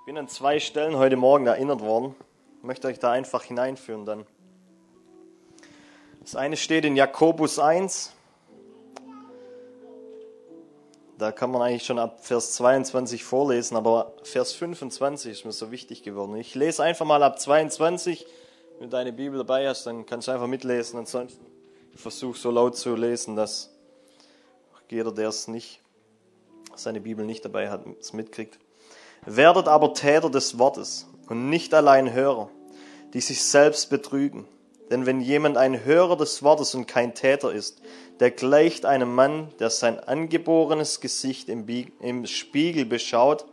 Ich 0.00 0.06
bin 0.06 0.16
an 0.16 0.28
zwei 0.28 0.58
Stellen 0.60 0.96
heute 0.96 1.16
Morgen 1.16 1.46
erinnert 1.46 1.82
worden. 1.82 2.16
Ich 2.58 2.64
möchte 2.64 2.88
euch 2.88 2.98
da 2.98 3.12
einfach 3.12 3.44
hineinführen 3.44 4.06
dann. 4.06 4.26
Das 6.20 6.34
eine 6.34 6.56
steht 6.56 6.86
in 6.86 6.96
Jakobus 6.96 7.58
1. 7.58 8.10
Da 11.18 11.32
kann 11.32 11.50
man 11.50 11.60
eigentlich 11.60 11.84
schon 11.84 11.98
ab 11.98 12.24
Vers 12.24 12.54
22 12.54 13.24
vorlesen, 13.24 13.76
aber 13.76 14.14
Vers 14.22 14.54
25 14.54 15.32
ist 15.32 15.44
mir 15.44 15.52
so 15.52 15.70
wichtig 15.70 16.02
geworden. 16.02 16.34
Ich 16.36 16.54
lese 16.54 16.82
einfach 16.82 17.04
mal 17.04 17.22
ab 17.22 17.38
22. 17.38 18.26
Wenn 18.78 18.88
du 18.88 18.96
deine 18.96 19.12
Bibel 19.12 19.36
dabei 19.36 19.68
hast, 19.68 19.84
dann 19.84 20.06
kannst 20.06 20.28
du 20.28 20.32
einfach 20.32 20.46
mitlesen. 20.46 20.98
Ansonsten 20.98 21.44
versuch 21.94 22.36
so 22.36 22.50
laut 22.50 22.74
zu 22.74 22.96
lesen, 22.96 23.36
dass 23.36 23.70
jeder, 24.88 25.12
der 25.12 25.28
es 25.28 25.46
nicht, 25.46 25.82
seine 26.74 27.02
Bibel 27.02 27.26
nicht 27.26 27.44
dabei 27.44 27.68
hat, 27.68 27.84
es 28.00 28.14
mitkriegt. 28.14 28.58
Werdet 29.26 29.68
aber 29.68 29.94
Täter 29.94 30.30
des 30.30 30.58
Wortes 30.58 31.06
und 31.28 31.50
nicht 31.50 31.74
allein 31.74 32.12
Hörer, 32.12 32.48
die 33.12 33.20
sich 33.20 33.42
selbst 33.44 33.90
betrügen. 33.90 34.46
Denn 34.90 35.06
wenn 35.06 35.20
jemand 35.20 35.56
ein 35.56 35.84
Hörer 35.84 36.16
des 36.16 36.42
Wortes 36.42 36.74
und 36.74 36.86
kein 36.86 37.14
Täter 37.14 37.52
ist, 37.52 37.80
der 38.18 38.30
gleicht 38.30 38.84
einem 38.84 39.14
Mann, 39.14 39.48
der 39.60 39.70
sein 39.70 40.00
angeborenes 40.00 41.00
Gesicht 41.00 41.48
im, 41.48 41.66
im 42.00 42.26
Spiegel 42.26 42.84
beschaut, 42.84 43.46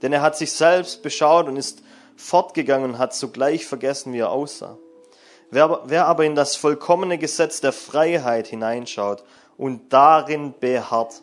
denn 0.00 0.12
er 0.12 0.22
hat 0.22 0.36
sich 0.36 0.52
selbst 0.52 1.02
beschaut 1.02 1.48
und 1.48 1.56
ist 1.56 1.82
fortgegangen 2.16 2.92
und 2.92 2.98
hat 2.98 3.14
sogleich 3.14 3.66
vergessen, 3.66 4.12
wie 4.12 4.20
er 4.20 4.30
aussah. 4.30 4.78
Wer, 5.50 5.82
wer 5.84 6.06
aber 6.06 6.24
in 6.24 6.34
das 6.34 6.56
vollkommene 6.56 7.18
Gesetz 7.18 7.60
der 7.60 7.72
Freiheit 7.72 8.46
hineinschaut 8.46 9.24
und 9.56 9.92
darin 9.92 10.54
beharrt 10.58 11.22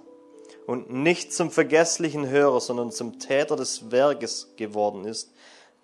und 0.68 0.92
nicht 0.92 1.34
zum 1.34 1.52
vergesslichen 1.52 2.28
Hörer, 2.28 2.62
sondern 2.62 2.92
zum 2.92 3.20
Täter 3.20 3.56
des 3.56 3.92
Werkes 3.92 4.54
geworden 4.56 5.06
ist, 5.06 5.32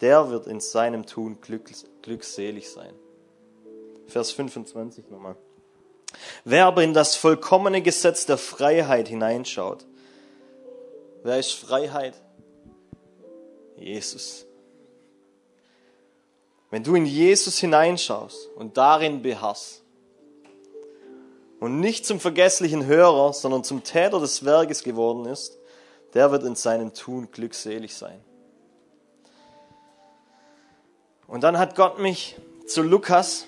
der 0.02 0.30
wird 0.30 0.48
in 0.48 0.60
seinem 0.60 1.06
Tun 1.06 1.40
glückselig 1.42 2.70
sein. 2.70 2.94
Vers 4.08 4.32
25 4.32 5.10
nochmal. 5.10 5.36
Wer 6.46 6.66
aber 6.66 6.84
in 6.84 6.94
das 6.94 7.16
vollkommene 7.16 7.82
Gesetz 7.82 8.26
der 8.26 8.38
Freiheit 8.38 9.08
hineinschaut, 9.08 9.86
wer 11.24 11.40
ist 11.40 11.52
Freiheit? 11.52 12.14
Jesus. 13.76 14.46
Wenn 16.70 16.84
du 16.84 16.96
in 16.96 17.06
Jesus 17.06 17.60
hineinschaust 17.60 18.50
und 18.56 18.78
darin 18.78 19.22
beharrst 19.22 19.84
und 21.60 21.80
nicht 21.80 22.06
zum 22.06 22.20
vergesslichen 22.20 22.86
Hörer, 22.86 23.34
sondern 23.34 23.64
zum 23.64 23.84
Täter 23.84 24.20
des 24.20 24.46
Werkes 24.46 24.84
geworden 24.84 25.26
ist, 25.26 25.58
der 26.14 26.32
wird 26.32 26.44
in 26.44 26.56
seinem 26.56 26.94
Tun 26.94 27.30
glückselig 27.32 27.96
sein. 27.96 28.20
Und 31.28 31.44
dann 31.44 31.58
hat 31.58 31.76
Gott 31.76 32.00
mich 32.00 32.38
zu 32.68 32.82
Lukas, 32.82 33.48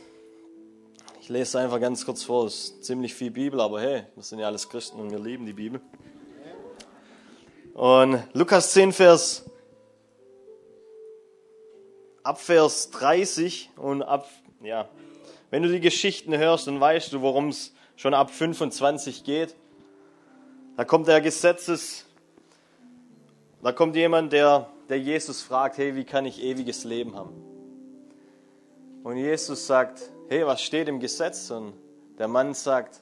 ich 1.22 1.30
lese 1.30 1.60
einfach 1.60 1.80
ganz 1.80 2.06
kurz 2.06 2.24
vor, 2.24 2.46
es 2.46 2.56
ist 2.56 2.84
ziemlich 2.84 3.14
viel 3.14 3.32
Bibel, 3.32 3.62
aber 3.62 3.82
hey, 3.82 4.04
wir 4.16 4.24
sind 4.24 4.40
ja 4.40 4.48
alles 4.48 4.68
Christen 4.68 5.00
und 5.00 5.12
wir 5.12 5.20
lieben 5.20 5.46
die 5.46 5.54
Bibel. 5.54 5.80
Und 7.74 8.22
Lukas 8.34 8.74
10, 8.74 8.92
Vers, 8.92 9.46
ab 12.24 12.42
Vers 12.42 12.90
30 12.92 13.70
und 13.78 14.02
ab, 14.02 14.28
ja, 14.62 14.90
wenn 15.50 15.64
du 15.64 15.70
die 15.70 15.80
Geschichten 15.80 16.38
hörst, 16.38 16.68
dann 16.68 16.82
weißt 16.82 17.14
du, 17.14 17.22
worum 17.22 17.50
es 17.50 17.74
schon 18.00 18.14
ab 18.14 18.32
25 18.32 19.26
geht. 19.26 19.56
Da 20.78 20.86
kommt 20.86 21.10
der 21.10 21.20
Gesetzes, 21.20 22.06
da 23.62 23.74
kommt 23.74 23.98
jemand, 23.98 24.32
der, 24.32 24.70
der 24.88 24.98
Jesus 24.98 25.42
fragt, 25.42 25.78
hey, 25.78 25.98
wie 25.98 26.06
kann 26.06 26.26
ich 26.26 26.42
ewiges 26.42 26.86
Leben 26.86 27.18
haben? 27.18 27.34
Und 29.04 29.18
Jesus 29.18 29.68
sagt, 29.68 30.02
hey, 30.30 30.46
was 30.46 30.62
steht 30.62 30.88
im 30.88 31.02
Gesetz? 31.02 31.52
Und 31.52 31.74
der 32.18 32.30
Mann 32.30 32.54
sagt, 32.54 33.02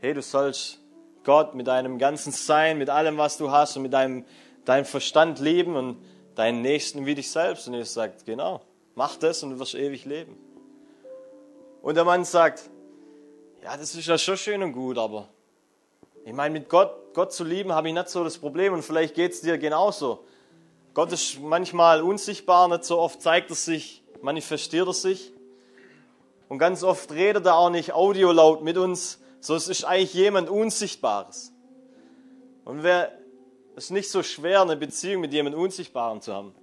hey, 0.00 0.12
du 0.12 0.20
sollst 0.20 0.80
Gott 1.24 1.54
mit 1.54 1.66
deinem 1.66 1.98
ganzen 1.98 2.30
Sein, 2.30 2.76
mit 2.76 2.90
allem, 2.90 3.16
was 3.16 3.38
du 3.38 3.50
hast 3.50 3.76
und 3.78 3.84
mit 3.84 3.94
deinem, 3.94 4.26
deinem 4.66 4.84
Verstand 4.84 5.38
leben 5.38 5.76
und 5.76 5.96
deinen 6.34 6.60
Nächsten 6.60 7.06
wie 7.06 7.14
dich 7.14 7.30
selbst. 7.30 7.68
Und 7.68 7.72
Jesus 7.72 7.94
sagt, 7.94 8.26
genau, 8.26 8.60
mach 8.94 9.16
das 9.16 9.42
und 9.42 9.52
du 9.52 9.58
wirst 9.58 9.74
ewig 9.74 10.04
leben. 10.04 10.36
Und 11.80 11.94
der 11.94 12.04
Mann 12.04 12.26
sagt, 12.26 12.68
ja, 13.62 13.76
das 13.76 13.94
ist 13.94 14.06
ja 14.06 14.16
schon 14.16 14.36
schön 14.36 14.62
und 14.62 14.72
gut, 14.72 14.98
aber 14.98 15.28
ich 16.24 16.32
meine, 16.32 16.52
mit 16.52 16.68
Gott, 16.68 17.14
Gott 17.14 17.32
zu 17.32 17.44
lieben, 17.44 17.72
habe 17.72 17.88
ich 17.88 17.94
nicht 17.94 18.08
so 18.08 18.24
das 18.24 18.38
Problem 18.38 18.72
und 18.72 18.82
vielleicht 18.82 19.14
geht 19.14 19.32
es 19.32 19.40
dir 19.40 19.58
genauso. 19.58 20.24
Gott 20.94 21.12
ist 21.12 21.40
manchmal 21.40 22.02
unsichtbar, 22.02 22.68
nicht 22.68 22.84
so 22.84 22.98
oft 22.98 23.22
zeigt 23.22 23.50
er 23.50 23.56
sich, 23.56 24.02
manifestiert 24.22 24.86
er 24.86 24.92
sich. 24.92 25.32
Und 26.48 26.58
ganz 26.58 26.82
oft 26.82 27.12
redet 27.12 27.46
er 27.46 27.56
auch 27.56 27.70
nicht 27.70 27.92
audiolaut 27.92 28.62
mit 28.62 28.76
uns, 28.76 29.20
so 29.40 29.54
es 29.54 29.68
ist 29.68 29.84
eigentlich 29.84 30.14
jemand 30.14 30.50
Unsichtbares. 30.50 31.52
Und 32.64 32.82
wer, 32.82 33.12
es 33.76 33.84
ist 33.84 33.90
nicht 33.90 34.10
so 34.10 34.22
schwer, 34.22 34.62
eine 34.62 34.76
Beziehung 34.76 35.20
mit 35.20 35.32
jemandem 35.32 35.60
Unsichtbaren 35.60 36.20
zu 36.20 36.34
haben. 36.34 36.54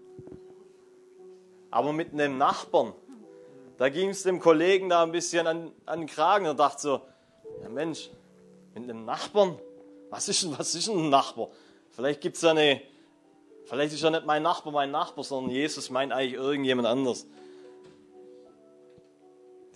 Aber 1.72 1.94
mit 1.94 2.14
einem 2.14 2.38
Nachbarn, 2.38 2.94
da 3.78 3.90
ging 3.90 4.10
es 4.10 4.24
dem 4.24 4.40
Kollegen 4.40 4.90
da 4.90 5.04
ein 5.04 5.12
bisschen 5.12 5.48
an, 5.48 5.72
an 5.86 6.00
den 6.00 6.08
Kragen 6.08 6.48
und 6.48 6.60
dachte 6.60 6.82
so, 6.82 7.02
ja 7.62 7.70
Mensch, 7.70 8.10
mit 8.74 8.84
einem 8.84 9.06
Nachbarn, 9.06 9.58
was 10.10 10.30
ist, 10.30 10.58
was 10.58 10.76
ist 10.76 10.88
ein 10.88 11.10
Nachbar? 11.10 11.50
Vielleicht 11.92 12.22
gibt 12.22 12.36
es 12.36 12.42
ja 12.42 12.52
eine, 12.52 12.82
vielleicht 13.66 13.94
ist 13.94 14.02
ja 14.02 14.10
nicht 14.10 14.26
mein 14.26 14.44
Nachbar 14.44 14.74
mein 14.74 14.92
Nachbar, 14.92 15.24
sondern 15.24 15.52
Jesus 15.52 15.90
meint 15.90 16.12
eigentlich 16.12 16.34
irgendjemand 16.34 16.88
anders 16.88 17.26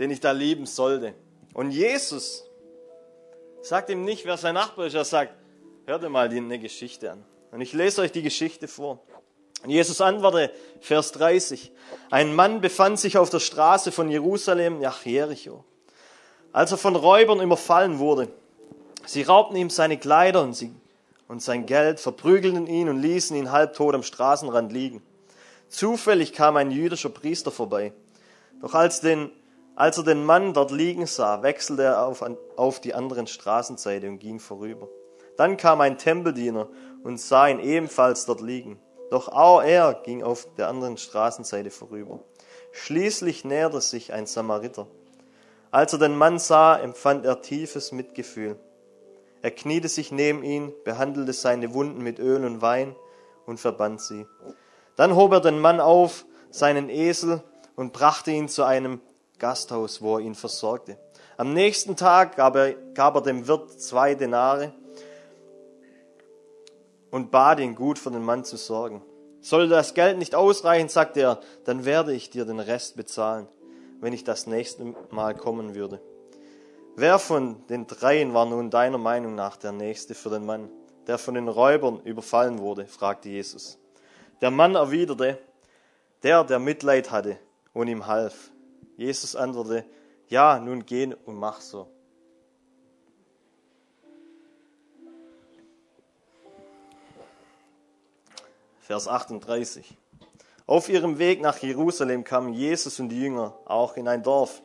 den 0.01 0.09
ich 0.09 0.19
da 0.19 0.31
lieben 0.31 0.65
sollte. 0.65 1.13
Und 1.53 1.69
Jesus 1.69 2.43
sagt 3.61 3.91
ihm 3.91 4.03
nicht, 4.03 4.25
wer 4.25 4.35
sein 4.35 4.55
Nachbar 4.55 4.87
ist. 4.87 4.95
Er 4.95 5.05
sagt, 5.05 5.35
hört 5.85 6.09
mal 6.09 6.27
eine 6.27 6.57
Geschichte 6.57 7.11
an. 7.11 7.23
Und 7.51 7.61
ich 7.61 7.73
lese 7.73 8.01
euch 8.01 8.11
die 8.11 8.23
Geschichte 8.23 8.67
vor. 8.67 9.03
Jesus 9.65 10.01
antwortete, 10.01 10.53
Vers 10.79 11.11
30. 11.11 11.71
Ein 12.09 12.33
Mann 12.33 12.61
befand 12.61 12.99
sich 12.99 13.17
auf 13.17 13.29
der 13.29 13.39
Straße 13.39 13.91
von 13.91 14.09
Jerusalem 14.09 14.79
nach 14.79 15.05
Jericho. 15.05 15.63
Als 16.51 16.71
er 16.71 16.77
von 16.77 16.95
Räubern 16.95 17.41
überfallen 17.41 17.99
wurde, 17.99 18.27
sie 19.05 19.21
raubten 19.21 19.55
ihm 19.55 19.69
seine 19.69 19.97
Kleider 19.97 20.41
und, 20.41 20.53
sie, 20.53 20.73
und 21.27 21.41
sein 21.41 21.65
Geld, 21.65 21.99
verprügelten 21.99 22.67
ihn 22.67 22.89
und 22.89 23.01
ließen 23.01 23.35
ihn 23.35 23.51
halbtot 23.51 23.95
am 23.95 24.03
Straßenrand 24.03 24.71
liegen. 24.71 25.01
Zufällig 25.69 26.33
kam 26.33 26.57
ein 26.57 26.71
jüdischer 26.71 27.09
Priester 27.09 27.51
vorbei. 27.51 27.93
Doch 28.61 28.73
als 28.73 28.99
den 28.99 29.31
als 29.75 29.97
er 29.97 30.03
den 30.03 30.23
Mann 30.23 30.53
dort 30.53 30.71
liegen 30.71 31.05
sah, 31.05 31.43
wechselte 31.43 31.83
er 31.83 32.05
auf, 32.05 32.23
auf 32.55 32.81
die 32.81 32.93
anderen 32.93 33.27
Straßenseite 33.27 34.07
und 34.09 34.19
ging 34.19 34.39
vorüber. 34.39 34.87
Dann 35.37 35.57
kam 35.57 35.81
ein 35.81 35.97
Tempeldiener 35.97 36.67
und 37.03 37.19
sah 37.19 37.47
ihn 37.47 37.59
ebenfalls 37.59 38.25
dort 38.25 38.41
liegen. 38.41 38.79
Doch 39.11 39.27
auch 39.27 39.61
er 39.61 39.93
ging 39.93 40.23
auf 40.23 40.47
der 40.57 40.69
anderen 40.69 40.95
Straßenseite 40.97 41.69
vorüber. 41.69 42.21
Schließlich 42.71 43.43
näherte 43.43 43.81
sich 43.81 44.13
ein 44.13 44.25
Samariter. 44.25 44.87
Als 45.69 45.91
er 45.91 45.99
den 45.99 46.15
Mann 46.15 46.39
sah, 46.39 46.77
empfand 46.77 47.25
er 47.25 47.41
tiefes 47.41 47.91
Mitgefühl. 47.91 48.57
Er 49.41 49.51
kniete 49.51 49.89
sich 49.89 50.13
neben 50.13 50.43
ihn, 50.43 50.71
behandelte 50.85 51.33
seine 51.33 51.73
Wunden 51.73 52.01
mit 52.01 52.19
Öl 52.19 52.45
und 52.45 52.61
Wein 52.61 52.95
und 53.45 53.59
verband 53.59 53.99
sie. 53.99 54.25
Dann 54.95 55.13
hob 55.13 55.33
er 55.33 55.41
den 55.41 55.59
Mann 55.59 55.81
auf, 55.81 56.25
seinen 56.49 56.89
Esel, 56.89 57.43
und 57.75 57.91
brachte 57.91 58.31
ihn 58.31 58.47
zu 58.47 58.63
einem 58.63 59.01
Gasthaus, 59.39 60.01
wo 60.01 60.19
er 60.19 60.21
ihn 60.21 60.35
versorgte. 60.35 60.97
Am 61.35 61.53
nächsten 61.53 61.97
Tag 61.97 62.37
gab 62.37 62.55
er, 62.55 62.75
gab 62.93 63.15
er 63.15 63.21
dem 63.21 63.45
Wirt 63.45 63.71
zwei 63.81 64.15
Denare 64.15 64.71
und 67.11 67.29
bat 67.29 67.59
ihn, 67.59 67.75
gut 67.75 67.99
für 67.99 68.09
den 68.09 68.23
Mann 68.23 68.43
zu 68.43 68.57
sorgen. 68.57 69.03
Sollte 69.41 69.69
das 69.69 69.93
Geld 69.93 70.17
nicht 70.17 70.35
ausreichen, 70.35 70.89
sagte 70.89 71.21
er, 71.21 71.39
dann 71.65 71.85
werde 71.85 72.13
ich 72.13 72.29
dir 72.29 72.45
den 72.45 72.59
Rest 72.59 72.95
bezahlen, 72.95 73.47
wenn 73.99 74.13
ich 74.13 74.23
das 74.23 74.47
nächste 74.47 74.95
Mal 75.09 75.35
kommen 75.35 75.75
würde. 75.75 76.01
Wer 76.95 77.19
von 77.19 77.65
den 77.67 77.87
dreien 77.87 78.33
war 78.33 78.45
nun 78.45 78.69
deiner 78.69 78.97
Meinung 78.97 79.35
nach 79.35 79.57
der 79.57 79.71
Nächste 79.71 80.13
für 80.13 80.29
den 80.29 80.45
Mann, 80.45 80.69
der 81.07 81.17
von 81.17 81.35
den 81.35 81.47
Räubern 81.47 82.01
überfallen 82.03 82.59
wurde? 82.59 82.85
fragte 82.85 83.29
Jesus. 83.29 83.79
Der 84.41 84.51
Mann 84.51 84.75
erwiderte, 84.75 85.37
der, 86.23 86.43
der 86.43 86.59
Mitleid 86.59 87.11
hatte 87.11 87.37
und 87.73 87.87
ihm 87.87 88.07
half. 88.07 88.51
Jesus 88.97 89.35
antwortete, 89.35 89.85
ja, 90.27 90.59
nun 90.59 90.85
geh 90.85 91.13
und 91.25 91.35
mach 91.35 91.61
so. 91.61 91.87
Vers 98.91 99.07
38. 99.07 99.85
Auf 100.67 100.89
ihrem 100.89 101.17
Weg 101.17 101.39
nach 101.39 101.59
Jerusalem 101.59 102.25
kamen 102.25 102.53
Jesus 102.53 102.99
und 102.99 103.07
die 103.07 103.21
Jünger 103.21 103.57
auch 103.63 103.95
in 103.95 104.05
ein 104.09 104.21
Dorf, 104.21 104.61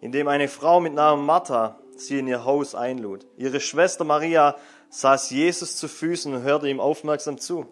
in 0.00 0.10
dem 0.10 0.26
eine 0.26 0.48
Frau 0.48 0.80
mit 0.80 0.92
Namen 0.92 1.24
Martha 1.24 1.78
sie 1.96 2.18
in 2.18 2.26
ihr 2.26 2.44
Haus 2.44 2.74
einlud. 2.74 3.24
Ihre 3.36 3.60
Schwester 3.60 4.02
Maria 4.02 4.56
saß 4.88 5.30
Jesus 5.30 5.76
zu 5.76 5.86
Füßen 5.86 6.34
und 6.34 6.42
hörte 6.42 6.68
ihm 6.68 6.80
aufmerksam 6.80 7.38
zu. 7.38 7.64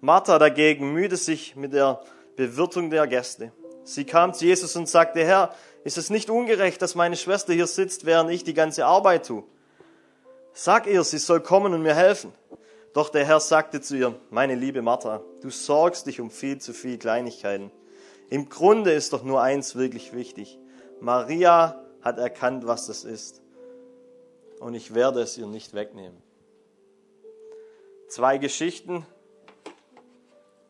Martha 0.00 0.38
dagegen 0.38 0.92
mühte 0.92 1.16
sich 1.16 1.56
mit 1.56 1.72
der 1.72 2.04
Bewirtung 2.36 2.90
der 2.90 3.08
Gäste. 3.08 3.50
Sie 3.82 4.04
kam 4.04 4.34
zu 4.34 4.44
Jesus 4.44 4.76
und 4.76 4.88
sagte, 4.88 5.24
Herr, 5.24 5.52
ist 5.82 5.98
es 5.98 6.08
nicht 6.08 6.30
ungerecht, 6.30 6.80
dass 6.80 6.94
meine 6.94 7.16
Schwester 7.16 7.52
hier 7.52 7.66
sitzt, 7.66 8.06
während 8.06 8.30
ich 8.30 8.44
die 8.44 8.54
ganze 8.54 8.86
Arbeit 8.86 9.26
tue? 9.26 9.42
Sag 10.52 10.86
ihr, 10.86 11.02
sie 11.02 11.18
soll 11.18 11.40
kommen 11.40 11.74
und 11.74 11.82
mir 11.82 11.96
helfen. 11.96 12.32
Doch 12.92 13.08
der 13.08 13.24
Herr 13.24 13.40
sagte 13.40 13.80
zu 13.80 13.96
ihr, 13.96 14.14
meine 14.30 14.54
liebe 14.54 14.82
Martha, 14.82 15.22
du 15.40 15.50
sorgst 15.50 16.06
dich 16.06 16.20
um 16.20 16.30
viel 16.30 16.58
zu 16.58 16.74
viel 16.74 16.98
Kleinigkeiten. 16.98 17.70
Im 18.28 18.48
Grunde 18.48 18.92
ist 18.92 19.12
doch 19.12 19.22
nur 19.22 19.42
eins 19.42 19.76
wirklich 19.76 20.12
wichtig. 20.12 20.58
Maria 21.00 21.82
hat 22.02 22.18
erkannt, 22.18 22.66
was 22.66 22.86
das 22.86 23.04
ist. 23.04 23.40
Und 24.60 24.74
ich 24.74 24.94
werde 24.94 25.20
es 25.20 25.38
ihr 25.38 25.46
nicht 25.46 25.74
wegnehmen. 25.74 26.16
Zwei 28.08 28.36
Geschichten. 28.38 29.06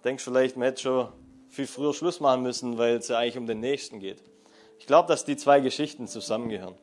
Denkst 0.05 0.23
vielleicht, 0.23 0.57
man 0.57 0.67
hätte 0.67 0.83
schon 0.83 1.09
viel 1.49 1.67
früher 1.67 1.93
Schluss 1.93 2.21
machen 2.21 2.43
müssen, 2.43 2.79
weil 2.79 2.97
es 2.97 3.09
ja 3.09 3.19
eigentlich 3.19 3.39
um 3.39 3.47
den 3.47 3.61
Nächsten 3.61 4.01
geht. 4.01 4.23
Ich 4.79 4.87
glaube, 4.87 5.09
dass 5.09 5.25
die 5.25 5.37
zwei 5.37 5.61
Geschichten 5.61 6.09
zusammengehören. 6.09 6.75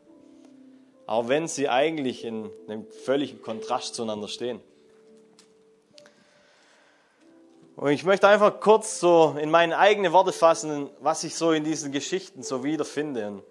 Auch 1.08 1.28
wenn 1.28 1.48
sie 1.48 1.70
eigentlich 1.70 2.24
in 2.24 2.50
einem 2.68 2.86
völligen 2.92 3.42
Kontrast 3.42 3.96
zueinander 3.96 4.28
stehen. 4.28 4.62
Und 7.80 7.92
ich 7.92 8.04
möchte 8.04 8.28
einfach 8.28 8.60
kurz 8.60 9.00
so 9.00 9.38
in 9.42 9.50
meine 9.50 9.78
eigenen 9.78 10.12
Worte 10.12 10.34
fassen, 10.34 10.90
was 11.00 11.24
ich 11.24 11.36
so 11.36 11.54
in 11.54 11.64
diesen 11.64 11.94
Geschichten 11.94 12.44
so 12.44 12.66
wiederfinde. 12.66 13.42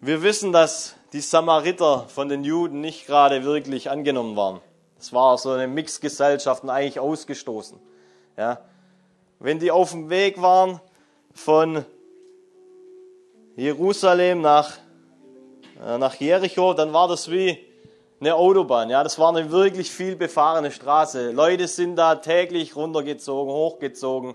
Wir 0.00 0.22
wissen, 0.24 0.50
dass 0.50 0.96
die 1.12 1.20
Samariter 1.20 2.06
von 2.08 2.28
den 2.28 2.42
Juden 2.42 2.80
nicht 2.80 3.06
gerade 3.06 3.44
wirklich 3.44 3.90
angenommen 3.90 4.34
waren. 4.36 4.60
Es 4.98 5.12
war 5.12 5.38
so 5.38 5.52
eine 5.52 5.68
Mixgesellschaft 5.68 6.64
und 6.64 6.70
eigentlich 6.70 6.98
ausgestoßen. 6.98 7.78
Ja. 8.36 8.60
Wenn 9.38 9.60
die 9.60 9.70
auf 9.70 9.92
dem 9.92 10.10
Weg 10.10 10.42
waren 10.42 10.80
von 11.32 11.84
Jerusalem 13.54 14.40
nach, 14.40 14.78
äh, 15.80 15.96
nach 15.96 16.16
Jericho, 16.16 16.74
dann 16.74 16.92
war 16.92 17.06
das 17.06 17.30
wie 17.30 17.67
eine 18.20 18.34
Autobahn. 18.34 18.90
Ja, 18.90 19.02
das 19.04 19.18
war 19.18 19.34
eine 19.34 19.50
wirklich 19.50 19.90
viel 19.90 20.16
befahrene 20.16 20.70
Straße. 20.70 21.30
Leute 21.30 21.68
sind 21.68 21.96
da 21.96 22.16
täglich 22.16 22.74
runtergezogen, 22.74 23.52
hochgezogen 23.52 24.34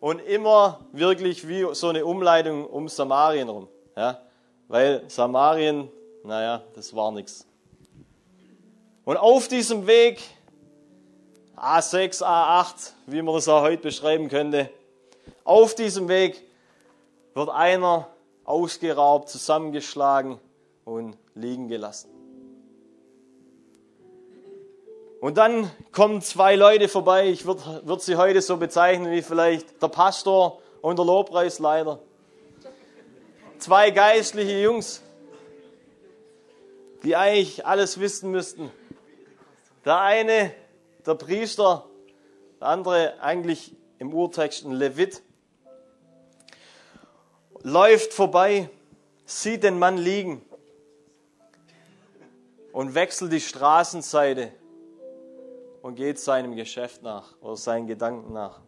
und 0.00 0.20
immer 0.20 0.80
wirklich 0.92 1.48
wie 1.48 1.66
so 1.72 1.88
eine 1.88 2.04
Umleitung 2.04 2.66
um 2.66 2.88
Samarien 2.88 3.48
rum. 3.48 3.68
Ja, 3.96 4.20
weil 4.68 5.04
Samarien, 5.08 5.88
naja, 6.22 6.62
das 6.74 6.94
war 6.94 7.10
nichts. 7.12 7.46
Und 9.04 9.16
auf 9.16 9.48
diesem 9.48 9.86
Weg, 9.86 10.20
A6, 11.56 12.22
A8, 12.22 12.92
wie 13.06 13.22
man 13.22 13.34
das 13.34 13.48
auch 13.48 13.62
heute 13.62 13.82
beschreiben 13.82 14.28
könnte, 14.28 14.70
auf 15.44 15.74
diesem 15.74 16.08
Weg 16.08 16.44
wird 17.34 17.48
einer 17.48 18.06
ausgeraubt, 18.44 19.30
zusammengeschlagen 19.30 20.38
und 20.84 21.16
liegen 21.34 21.68
gelassen. 21.68 22.17
Und 25.20 25.36
dann 25.36 25.70
kommen 25.90 26.22
zwei 26.22 26.54
Leute 26.54 26.88
vorbei, 26.88 27.28
ich 27.28 27.44
würde 27.44 27.82
würd 27.84 28.02
sie 28.02 28.16
heute 28.16 28.40
so 28.40 28.56
bezeichnen 28.56 29.10
wie 29.10 29.22
vielleicht 29.22 29.82
der 29.82 29.88
Pastor 29.88 30.62
und 30.80 30.96
der 30.96 31.04
Lobpreisleiter. 31.04 31.98
Zwei 33.58 33.90
geistliche 33.90 34.60
Jungs, 34.60 35.02
die 37.02 37.16
eigentlich 37.16 37.66
alles 37.66 37.98
wissen 37.98 38.30
müssten. 38.30 38.70
Der 39.84 40.00
eine, 40.00 40.54
der 41.04 41.14
Priester, 41.14 41.84
der 42.60 42.68
andere 42.68 43.20
eigentlich 43.20 43.74
im 43.98 44.14
Urtext 44.14 44.64
ein 44.64 44.72
Levit, 44.72 45.22
läuft 47.62 48.12
vorbei, 48.12 48.70
sieht 49.24 49.64
den 49.64 49.80
Mann 49.80 49.96
liegen 49.96 50.42
und 52.70 52.94
wechselt 52.94 53.32
die 53.32 53.40
Straßenseite 53.40 54.52
und 55.82 55.94
geht 55.94 56.18
seinem 56.18 56.56
Geschäft 56.56 57.02
nach 57.02 57.34
oder 57.40 57.56
seinen 57.56 57.86
Gedanken 57.86 58.32
nach. 58.32 58.60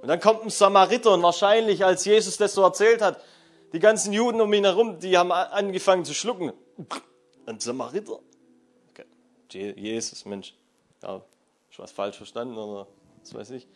Und 0.00 0.08
dann 0.08 0.18
kommt 0.20 0.44
ein 0.44 0.50
Samariter 0.50 1.12
und 1.12 1.22
wahrscheinlich, 1.22 1.84
als 1.84 2.04
Jesus 2.04 2.36
das 2.36 2.54
so 2.54 2.62
erzählt 2.62 3.00
hat, 3.00 3.22
die 3.72 3.78
ganzen 3.78 4.12
Juden 4.12 4.40
um 4.40 4.52
ihn 4.52 4.64
herum, 4.64 4.98
die 4.98 5.16
haben 5.16 5.30
angefangen 5.30 6.04
zu 6.04 6.12
schlucken. 6.12 6.52
Ein 7.46 7.60
Samariter? 7.60 8.18
Okay. 8.90 9.06
Jesus, 9.76 10.24
Mensch. 10.24 10.54
Ja, 11.02 11.22
ich 11.70 11.78
was 11.78 11.92
falsch 11.92 12.16
verstanden 12.16 12.56
oder 12.56 12.86
was 13.20 13.34
weiß 13.34 13.50
ich. 13.50 13.68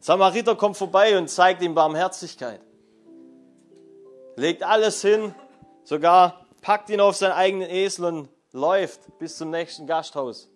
Samariter 0.00 0.56
kommt 0.56 0.76
vorbei 0.76 1.16
und 1.18 1.28
zeigt 1.28 1.62
ihm 1.62 1.74
Barmherzigkeit. 1.74 2.60
Legt 4.36 4.62
alles 4.62 5.00
hin, 5.02 5.34
sogar 5.84 6.46
packt 6.60 6.90
ihn 6.90 7.00
auf 7.00 7.16
seinen 7.16 7.32
eigenen 7.32 7.70
Esel 7.70 8.04
und 8.04 8.28
läuft 8.52 9.18
bis 9.18 9.36
zum 9.36 9.50
nächsten 9.50 9.86
Gasthaus 9.86 10.50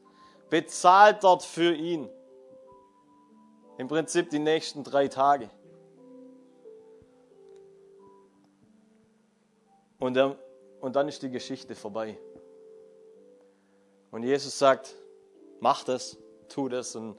bezahlt 0.50 1.22
dort 1.22 1.44
für 1.44 1.72
ihn. 1.72 2.08
Im 3.78 3.88
Prinzip 3.88 4.28
die 4.28 4.40
nächsten 4.40 4.84
drei 4.84 5.08
Tage. 5.08 5.48
Und, 9.98 10.16
er, 10.16 10.36
und 10.80 10.96
dann 10.96 11.08
ist 11.08 11.22
die 11.22 11.30
Geschichte 11.30 11.74
vorbei. 11.74 12.18
Und 14.10 14.24
Jesus 14.24 14.58
sagt, 14.58 14.94
mach 15.60 15.84
das, 15.84 16.18
tu 16.48 16.68
das. 16.68 16.96
Und 16.96 17.16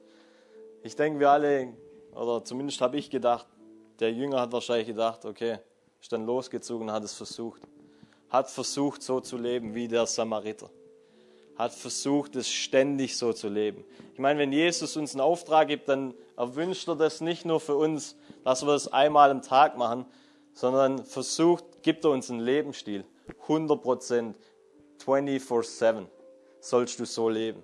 ich 0.82 0.94
denke, 0.94 1.18
wir 1.18 1.30
alle, 1.30 1.72
oder 2.14 2.44
zumindest 2.44 2.80
habe 2.80 2.96
ich 2.98 3.08
gedacht, 3.08 3.46
der 3.98 4.12
Jünger 4.12 4.40
hat 4.40 4.52
wahrscheinlich 4.52 4.88
gedacht, 4.88 5.24
okay, 5.24 5.58
ist 6.00 6.12
dann 6.12 6.26
losgezogen 6.26 6.88
und 6.88 6.94
hat 6.94 7.04
es 7.04 7.14
versucht. 7.14 7.62
Hat 8.28 8.50
versucht, 8.50 9.02
so 9.02 9.20
zu 9.20 9.36
leben 9.36 9.74
wie 9.74 9.88
der 9.88 10.06
Samariter 10.06 10.70
hat 11.56 11.72
versucht, 11.72 12.36
es 12.36 12.50
ständig 12.50 13.16
so 13.16 13.32
zu 13.32 13.48
leben. 13.48 13.84
Ich 14.14 14.18
meine, 14.18 14.38
wenn 14.38 14.52
Jesus 14.52 14.96
uns 14.96 15.12
einen 15.12 15.20
Auftrag 15.20 15.68
gibt, 15.68 15.88
dann 15.88 16.14
erwünscht 16.36 16.88
er 16.88 16.96
das 16.96 17.20
nicht 17.20 17.44
nur 17.44 17.60
für 17.60 17.76
uns, 17.76 18.16
dass 18.44 18.62
wir 18.62 18.72
das 18.72 18.92
einmal 18.92 19.30
am 19.30 19.42
Tag 19.42 19.76
machen, 19.76 20.06
sondern 20.54 21.04
versucht, 21.04 21.64
gibt 21.82 22.04
er 22.04 22.10
uns 22.10 22.30
einen 22.30 22.40
Lebensstil. 22.40 23.04
100 23.42 23.82
Prozent, 23.82 24.36
24-7 25.04 26.06
sollst 26.60 27.00
du 27.00 27.06
so 27.06 27.28
leben. 27.28 27.62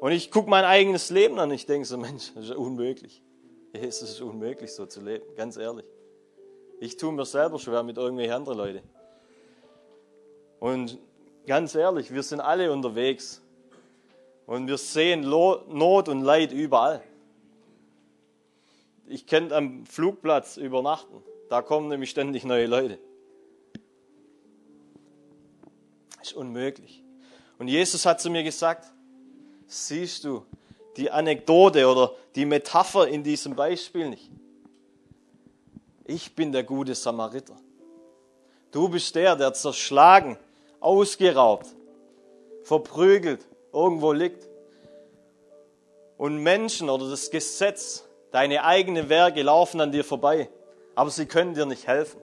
Und 0.00 0.12
ich 0.12 0.30
gucke 0.30 0.50
mein 0.50 0.64
eigenes 0.64 1.10
Leben 1.10 1.38
an 1.38 1.48
und 1.48 1.54
ich 1.54 1.66
denke 1.66 1.86
so, 1.86 1.96
Mensch, 1.96 2.32
das 2.34 2.44
ist 2.44 2.56
unmöglich. 2.56 3.22
Es 3.72 4.02
ist 4.02 4.20
unmöglich, 4.20 4.72
so 4.72 4.86
zu 4.86 5.00
leben, 5.00 5.24
ganz 5.36 5.56
ehrlich. 5.56 5.84
Ich 6.80 6.96
tue 6.96 7.12
mir 7.12 7.24
selber 7.24 7.58
schwer 7.58 7.82
mit 7.82 7.96
irgendwelchen 7.96 8.34
anderen 8.34 8.58
Leuten. 8.58 8.82
Und 10.60 10.98
Ganz 11.46 11.76
ehrlich, 11.76 12.12
wir 12.12 12.24
sind 12.24 12.40
alle 12.40 12.72
unterwegs 12.72 13.40
und 14.46 14.66
wir 14.66 14.78
sehen 14.78 15.20
Not 15.20 16.08
und 16.08 16.22
Leid 16.22 16.52
überall. 16.52 17.02
Ich 19.06 19.26
kenne 19.26 19.54
am 19.54 19.86
Flugplatz 19.86 20.56
übernachten. 20.56 21.22
Da 21.48 21.62
kommen 21.62 21.88
nämlich 21.88 22.10
ständig 22.10 22.44
neue 22.44 22.66
Leute. 22.66 22.98
Ist 26.20 26.32
unmöglich. 26.32 27.04
Und 27.58 27.68
Jesus 27.68 28.04
hat 28.04 28.20
zu 28.20 28.28
mir 28.30 28.42
gesagt, 28.42 28.84
siehst 29.68 30.24
du 30.24 30.44
die 30.96 31.12
Anekdote 31.12 31.86
oder 31.86 32.14
die 32.34 32.44
Metapher 32.44 33.06
in 33.06 33.22
diesem 33.22 33.54
Beispiel 33.54 34.10
nicht? 34.10 34.30
Ich 36.04 36.34
bin 36.34 36.50
der 36.50 36.64
gute 36.64 36.96
Samariter. 36.96 37.56
Du 38.72 38.88
bist 38.88 39.14
der, 39.14 39.36
der 39.36 39.52
zerschlagen 39.54 40.36
ausgeraubt, 40.80 41.66
verprügelt, 42.62 43.46
irgendwo 43.72 44.12
liegt. 44.12 44.48
Und 46.16 46.38
Menschen 46.38 46.88
oder 46.88 47.10
das 47.10 47.30
Gesetz, 47.30 48.04
deine 48.30 48.64
eigenen 48.64 49.08
Werke 49.08 49.42
laufen 49.42 49.80
an 49.80 49.92
dir 49.92 50.04
vorbei, 50.04 50.48
aber 50.94 51.10
sie 51.10 51.26
können 51.26 51.54
dir 51.54 51.66
nicht 51.66 51.86
helfen. 51.86 52.20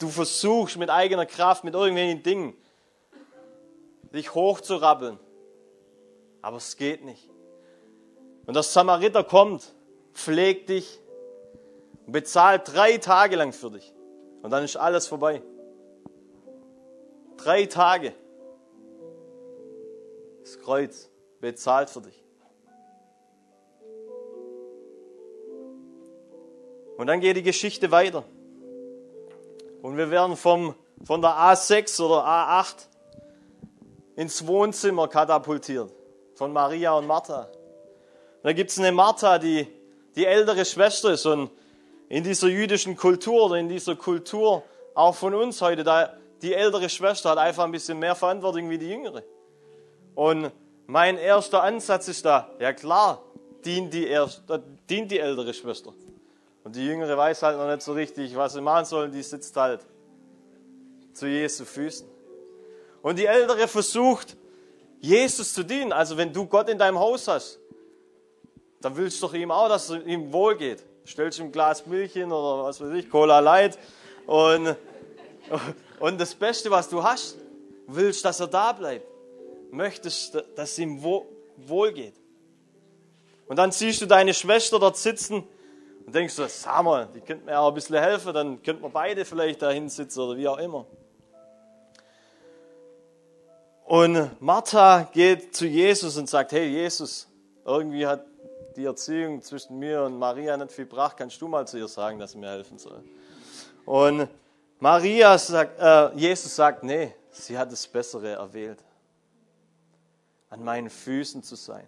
Du 0.00 0.08
versuchst 0.08 0.78
mit 0.78 0.90
eigener 0.90 1.26
Kraft, 1.26 1.64
mit 1.64 1.74
irgendwelchen 1.74 2.22
Dingen, 2.22 2.54
dich 4.12 4.34
hochzurabbeln, 4.34 5.18
aber 6.42 6.56
es 6.56 6.76
geht 6.76 7.04
nicht. 7.04 7.28
Und 8.46 8.54
der 8.54 8.62
Samariter 8.62 9.22
kommt, 9.22 9.74
pflegt 10.12 10.70
dich 10.70 10.98
und 12.06 12.12
bezahlt 12.12 12.62
drei 12.74 12.98
Tage 12.98 13.36
lang 13.36 13.52
für 13.52 13.70
dich. 13.70 13.92
Und 14.42 14.50
dann 14.50 14.64
ist 14.64 14.76
alles 14.76 15.06
vorbei. 15.06 15.42
Drei 17.42 17.66
Tage. 17.66 18.12
Das 20.42 20.58
Kreuz 20.60 21.10
bezahlt 21.40 21.90
für 21.90 22.00
dich. 22.00 22.22
Und 26.96 27.06
dann 27.06 27.20
geht 27.20 27.36
die 27.36 27.42
Geschichte 27.42 27.90
weiter. 27.90 28.24
Und 29.82 29.96
wir 29.96 30.10
werden 30.10 30.36
vom, 30.36 30.74
von 31.04 31.22
der 31.22 31.30
A6 31.30 32.02
oder 32.02 32.26
A8 32.26 32.86
ins 34.16 34.46
Wohnzimmer 34.46 35.08
katapultiert. 35.08 35.90
von 36.40 36.54
Maria 36.54 36.94
und 36.94 37.06
Martha. 37.06 37.42
Und 37.42 38.44
da 38.44 38.54
gibt 38.54 38.70
es 38.70 38.78
eine 38.78 38.92
Martha, 38.92 39.36
die 39.36 39.66
die 40.16 40.24
ältere 40.24 40.64
Schwester 40.64 41.10
ist 41.12 41.26
und 41.26 41.50
in 42.08 42.24
dieser 42.24 42.48
jüdischen 42.48 42.96
Kultur 42.96 43.44
oder 43.44 43.56
in 43.56 43.68
dieser 43.68 43.94
Kultur 43.94 44.62
auch 44.94 45.14
von 45.14 45.34
uns 45.34 45.60
heute, 45.60 45.84
da 45.84 46.14
die 46.42 46.54
ältere 46.54 46.88
Schwester 46.88 47.30
hat 47.30 47.38
einfach 47.38 47.64
ein 47.64 47.72
bisschen 47.72 47.98
mehr 47.98 48.14
Verantwortung 48.14 48.68
wie 48.70 48.78
die 48.78 48.90
jüngere. 48.90 49.22
Und 50.14 50.50
mein 50.86 51.18
erster 51.18 51.62
Ansatz 51.62 52.08
ist 52.08 52.24
da, 52.24 52.50
ja 52.58 52.72
klar, 52.72 53.22
dient 53.64 53.92
die, 53.92 54.06
erst, 54.06 54.42
dient 54.88 55.10
die 55.10 55.18
ältere 55.18 55.52
Schwester. 55.54 55.92
Und 56.64 56.76
die 56.76 56.84
jüngere 56.84 57.16
weiß 57.16 57.42
halt 57.42 57.56
noch 57.56 57.68
nicht 57.68 57.82
so 57.82 57.92
richtig, 57.92 58.36
was 58.36 58.54
sie 58.54 58.60
machen 58.60 58.84
soll, 58.84 59.10
die 59.10 59.22
sitzt 59.22 59.56
halt 59.56 59.80
zu 61.12 61.26
Jesu 61.26 61.64
Füßen. 61.64 62.06
Und 63.02 63.18
die 63.18 63.26
ältere 63.26 63.66
versucht, 63.66 64.36
Jesus 65.00 65.54
zu 65.54 65.62
dienen. 65.62 65.92
Also 65.92 66.16
wenn 66.16 66.32
du 66.32 66.46
Gott 66.46 66.68
in 66.68 66.78
deinem 66.78 66.98
Haus 66.98 67.28
hast, 67.28 67.58
dann 68.80 68.96
willst 68.96 69.22
du 69.22 69.26
doch 69.26 69.34
ihm 69.34 69.50
auch, 69.50 69.68
dass 69.68 69.88
es 69.90 70.04
ihm 70.06 70.32
wohl 70.32 70.56
geht. 70.56 70.82
Stellst 71.06 71.38
ihm 71.38 71.46
ein 71.46 71.52
Glas 71.52 71.86
Milch 71.86 72.12
hin 72.12 72.30
oder 72.30 72.64
was 72.64 72.80
weiß 72.80 72.92
ich, 72.94 73.10
Cola 73.10 73.40
Light. 73.40 73.78
Und, 74.26 74.76
und 76.00 76.20
das 76.20 76.34
Beste, 76.34 76.70
was 76.70 76.88
du 76.88 77.04
hast, 77.04 77.36
willst, 77.86 78.24
dass 78.24 78.40
er 78.40 78.48
da 78.48 78.72
bleibt. 78.72 79.06
Möchtest, 79.70 80.34
dass 80.56 80.72
es 80.72 80.78
ihm 80.78 81.02
wohl 81.02 81.92
geht. 81.92 82.14
Und 83.46 83.56
dann 83.56 83.70
siehst 83.70 84.00
du 84.00 84.06
deine 84.06 84.34
Schwester 84.34 84.78
dort 84.78 84.96
sitzen 84.96 85.44
und 86.06 86.14
denkst 86.14 86.34
du, 86.36 86.48
sag 86.48 86.82
mal, 86.82 87.08
die 87.14 87.20
könnte 87.20 87.44
mir 87.44 87.60
auch 87.60 87.68
ein 87.68 87.74
bisschen 87.74 87.98
helfen, 87.98 88.32
dann 88.32 88.62
könnten 88.62 88.82
wir 88.82 88.88
beide 88.88 89.24
vielleicht 89.24 89.62
da 89.62 89.70
hinsitzen 89.70 90.22
oder 90.22 90.36
wie 90.36 90.48
auch 90.48 90.58
immer. 90.58 90.86
Und 93.84 94.40
Martha 94.40 95.08
geht 95.12 95.54
zu 95.54 95.66
Jesus 95.66 96.16
und 96.16 96.28
sagt, 96.30 96.52
hey 96.52 96.66
Jesus, 96.66 97.28
irgendwie 97.64 98.06
hat 98.06 98.24
die 98.76 98.84
Erziehung 98.84 99.42
zwischen 99.42 99.78
mir 99.78 100.04
und 100.04 100.18
Maria 100.18 100.56
nicht 100.56 100.72
viel 100.72 100.86
gebracht, 100.86 101.16
kannst 101.16 101.42
du 101.42 101.48
mal 101.48 101.66
zu 101.66 101.76
ihr 101.76 101.88
sagen, 101.88 102.18
dass 102.18 102.32
sie 102.32 102.38
mir 102.38 102.50
helfen 102.50 102.78
soll. 102.78 103.02
Und 103.84 104.28
Maria 104.80 105.36
sagt, 105.36 105.78
äh, 105.78 106.18
Jesus 106.18 106.56
sagt, 106.56 106.82
nee, 106.82 107.14
sie 107.30 107.56
hat 107.56 107.70
das 107.70 107.86
Bessere 107.86 108.30
erwählt, 108.30 108.82
an 110.48 110.64
meinen 110.64 110.88
Füßen 110.88 111.42
zu 111.42 111.54
sein. 111.54 111.86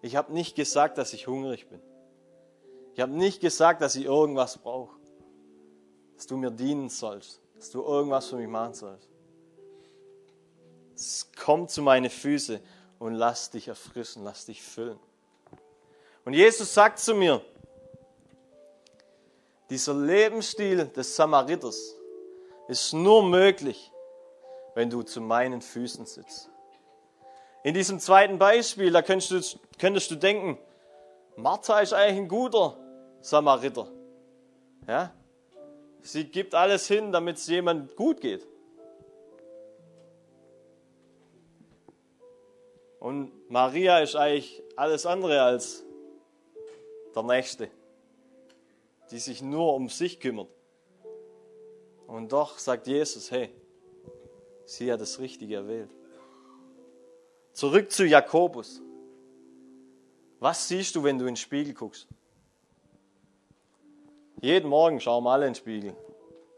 Ich 0.00 0.16
habe 0.16 0.32
nicht 0.32 0.56
gesagt, 0.56 0.98
dass 0.98 1.12
ich 1.12 1.26
hungrig 1.26 1.68
bin. 1.68 1.80
Ich 2.94 3.00
habe 3.00 3.12
nicht 3.12 3.40
gesagt, 3.40 3.82
dass 3.82 3.94
ich 3.94 4.06
irgendwas 4.06 4.56
brauche, 4.56 4.96
dass 6.16 6.26
du 6.26 6.38
mir 6.38 6.50
dienen 6.50 6.88
sollst, 6.88 7.42
dass 7.54 7.70
du 7.70 7.82
irgendwas 7.82 8.28
für 8.28 8.36
mich 8.36 8.48
machen 8.48 8.72
sollst. 8.72 9.08
Komm 11.38 11.68
zu 11.68 11.82
meine 11.82 12.08
Füße 12.08 12.58
und 12.98 13.12
lass 13.12 13.50
dich 13.50 13.68
erfrischen, 13.68 14.24
lass 14.24 14.46
dich 14.46 14.62
füllen. 14.62 14.98
Und 16.24 16.32
Jesus 16.32 16.72
sagt 16.72 16.98
zu 16.98 17.14
mir, 17.14 17.42
dieser 19.70 19.94
Lebensstil 19.94 20.86
des 20.86 21.16
Samariters 21.16 21.96
ist 22.68 22.92
nur 22.92 23.24
möglich, 23.24 23.92
wenn 24.74 24.90
du 24.90 25.02
zu 25.02 25.20
meinen 25.20 25.60
Füßen 25.60 26.06
sitzt. 26.06 26.50
In 27.64 27.74
diesem 27.74 27.98
zweiten 27.98 28.38
Beispiel, 28.38 28.92
da 28.92 29.02
könntest 29.02 29.30
du, 29.54 29.58
könntest 29.78 30.10
du 30.10 30.14
denken, 30.16 30.58
Martha 31.36 31.80
ist 31.80 31.92
eigentlich 31.92 32.18
ein 32.18 32.28
guter 32.28 32.76
Samariter. 33.20 33.88
Ja? 34.86 35.12
Sie 36.02 36.24
gibt 36.24 36.54
alles 36.54 36.86
hin, 36.86 37.10
damit 37.10 37.38
es 37.38 37.46
jemand 37.48 37.96
gut 37.96 38.20
geht. 38.20 38.46
Und 43.00 43.50
Maria 43.50 43.98
ist 43.98 44.16
eigentlich 44.16 44.62
alles 44.76 45.06
andere 45.06 45.42
als 45.42 45.84
der 47.14 47.22
Nächste, 47.22 47.68
die 49.10 49.18
sich 49.18 49.42
nur 49.42 49.74
um 49.74 49.88
sich 49.88 50.20
kümmert. 50.20 50.48
Und 52.06 52.32
doch 52.32 52.58
sagt 52.58 52.86
Jesus, 52.86 53.30
hey, 53.30 53.50
sie 54.64 54.92
hat 54.92 55.00
das 55.00 55.18
Richtige 55.18 55.56
erwählt. 55.56 55.90
Zurück 57.52 57.90
zu 57.90 58.06
Jakobus. 58.06 58.82
Was 60.38 60.68
siehst 60.68 60.94
du, 60.94 61.02
wenn 61.02 61.18
du 61.18 61.24
in 61.24 61.32
den 61.32 61.36
Spiegel 61.36 61.74
guckst? 61.74 62.06
Jeden 64.40 64.68
Morgen 64.68 65.00
schauen 65.00 65.24
wir 65.24 65.30
alle 65.30 65.46
in 65.46 65.52
den 65.52 65.58
Spiegel. 65.58 65.96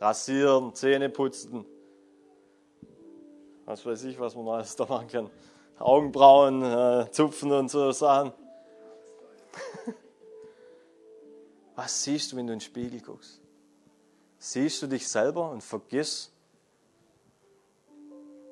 Rasieren, 0.00 0.74
Zähne 0.74 1.08
putzen. 1.08 1.64
Was 3.64 3.86
weiß 3.86 4.04
ich, 4.04 4.18
was 4.18 4.34
man 4.34 4.48
alles 4.48 4.74
da 4.74 4.86
machen 4.86 5.08
kann. 5.08 5.30
Augenbrauen 5.78 6.62
äh, 6.62 7.10
zupfen 7.12 7.52
und 7.52 7.70
so 7.70 7.92
Sachen. 7.92 8.32
Was 11.78 12.02
siehst 12.02 12.32
du, 12.32 12.37
wenn 12.37 12.49
du 12.49 12.54
in 12.54 12.58
den 12.58 12.64
Spiegel 12.64 13.00
guckst? 13.00 13.40
Siehst 14.37 14.82
du 14.82 14.88
dich 14.88 15.06
selber 15.06 15.49
und 15.49 15.62
vergiss, 15.62 16.32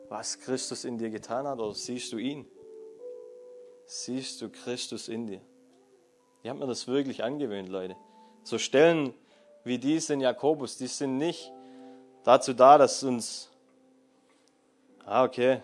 was 0.08 0.38
Christus 0.38 0.84
in 0.84 0.96
dir 0.96 1.10
getan 1.10 1.44
hat, 1.44 1.58
oder 1.58 1.74
siehst 1.74 2.12
du 2.12 2.18
ihn? 2.18 2.46
Siehst 3.84 4.40
du 4.40 4.48
Christus 4.48 5.08
in 5.08 5.26
dir? 5.26 5.40
Ich 6.44 6.48
habe 6.48 6.60
mir 6.60 6.68
das 6.68 6.86
wirklich 6.86 7.24
angewöhnt, 7.24 7.68
Leute. 7.68 7.96
So 8.44 8.58
Stellen 8.58 9.12
wie 9.64 9.78
diese 9.78 10.14
in 10.14 10.20
Jakobus, 10.20 10.76
die 10.76 10.86
sind 10.86 11.18
nicht 11.18 11.50
dazu 12.22 12.52
da, 12.52 12.78
dass 12.78 13.02
uns, 13.02 13.50
ah, 15.04 15.24
okay, 15.24 15.62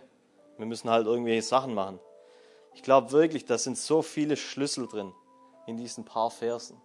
wir 0.56 0.66
müssen 0.66 0.90
halt 0.90 1.06
irgendwelche 1.06 1.42
Sachen 1.42 1.74
machen. 1.74 2.00
Ich 2.74 2.82
glaube 2.82 3.12
wirklich, 3.12 3.44
da 3.44 3.56
sind 3.56 3.78
so 3.78 4.02
viele 4.02 4.36
Schlüssel 4.36 4.88
drin 4.88 5.12
in 5.68 5.76
diesen 5.76 6.04
paar 6.04 6.32
Versen, 6.32 6.76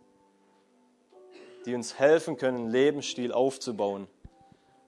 die 1.68 1.76
uns 1.76 2.00
helfen 2.00 2.38
können, 2.38 2.58
einen 2.58 2.72
Lebensstil 2.72 3.34
aufzubauen, 3.34 4.08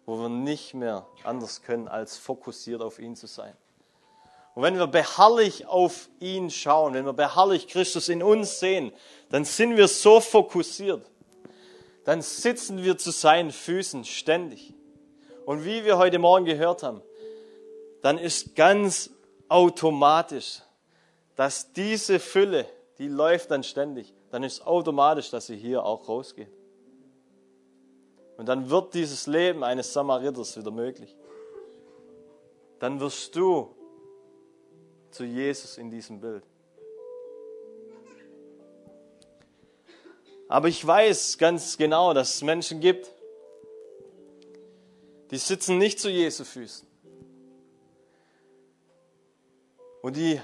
wo 0.06 0.18
wir 0.18 0.30
nicht 0.30 0.74
mehr 0.74 1.06
anders 1.26 1.62
können, 1.62 1.90
als 1.90 2.16
fokussiert 2.16 2.82
auf 2.82 3.00
ihn 3.00 3.18
zu 3.18 3.28
sein. 3.28 3.54
Und 4.56 4.64
wenn 4.64 4.78
wir 4.78 4.88
beharrlich 4.88 5.68
auf 5.68 6.08
ihn 6.22 6.50
schauen, 6.50 6.94
wenn 6.94 7.06
wir 7.06 7.12
beharrlich 7.12 7.68
Christus 7.68 8.08
in 8.08 8.24
uns 8.24 8.62
sehen, 8.62 8.94
dann 9.30 9.44
sind 9.44 9.76
wir 9.76 9.90
so 9.90 10.22
fokussiert. 10.22 11.06
Dann 12.06 12.22
sitzen 12.22 12.82
wir 12.82 12.98
zu 12.98 13.12
seinen 13.12 13.52
Füßen 13.52 14.06
ständig. 14.06 14.74
Und 15.46 15.66
wie 15.66 15.84
wir 15.84 15.98
heute 15.98 16.18
Morgen 16.18 16.46
gehört 16.46 16.82
haben, 16.82 17.02
dann 18.02 18.18
ist 18.18 18.56
ganz 18.56 19.10
automatisch, 19.50 20.62
dass 21.36 21.74
diese 21.74 22.20
Fülle, 22.20 22.66
die 23.00 23.10
läuft 23.10 23.52
dann 23.52 23.64
ständig, 23.64 24.14
dann 24.32 24.44
ist 24.44 24.66
automatisch, 24.66 25.30
dass 25.30 25.48
sie 25.48 25.58
hier 25.58 25.84
auch 25.84 26.08
rausgeht. 26.08 26.50
Und 28.40 28.46
dann 28.46 28.70
wird 28.70 28.94
dieses 28.94 29.28
Leben 29.28 29.66
eines 29.66 29.92
Samariters 29.92 30.56
wieder 30.56 30.72
möglich. 30.72 31.14
Dann 32.80 33.02
wirst 33.02 33.36
du 33.36 33.76
zu 35.12 35.26
Jesus 35.26 35.78
in 35.78 35.90
diesem 35.90 36.22
Bild. 36.22 36.46
Aber 40.48 40.70
ich 40.70 40.88
weiß 40.88 41.38
ganz 41.38 41.78
genau, 41.78 42.14
dass 42.14 42.36
es 42.36 42.42
Menschen 42.42 42.80
gibt, 42.80 43.12
die 45.32 45.38
sitzen 45.38 45.78
nicht 45.78 46.00
zu 46.00 46.10
Jesu 46.10 46.46
Füßen. 46.46 46.88
Und 50.02 50.16
die, 50.16 50.40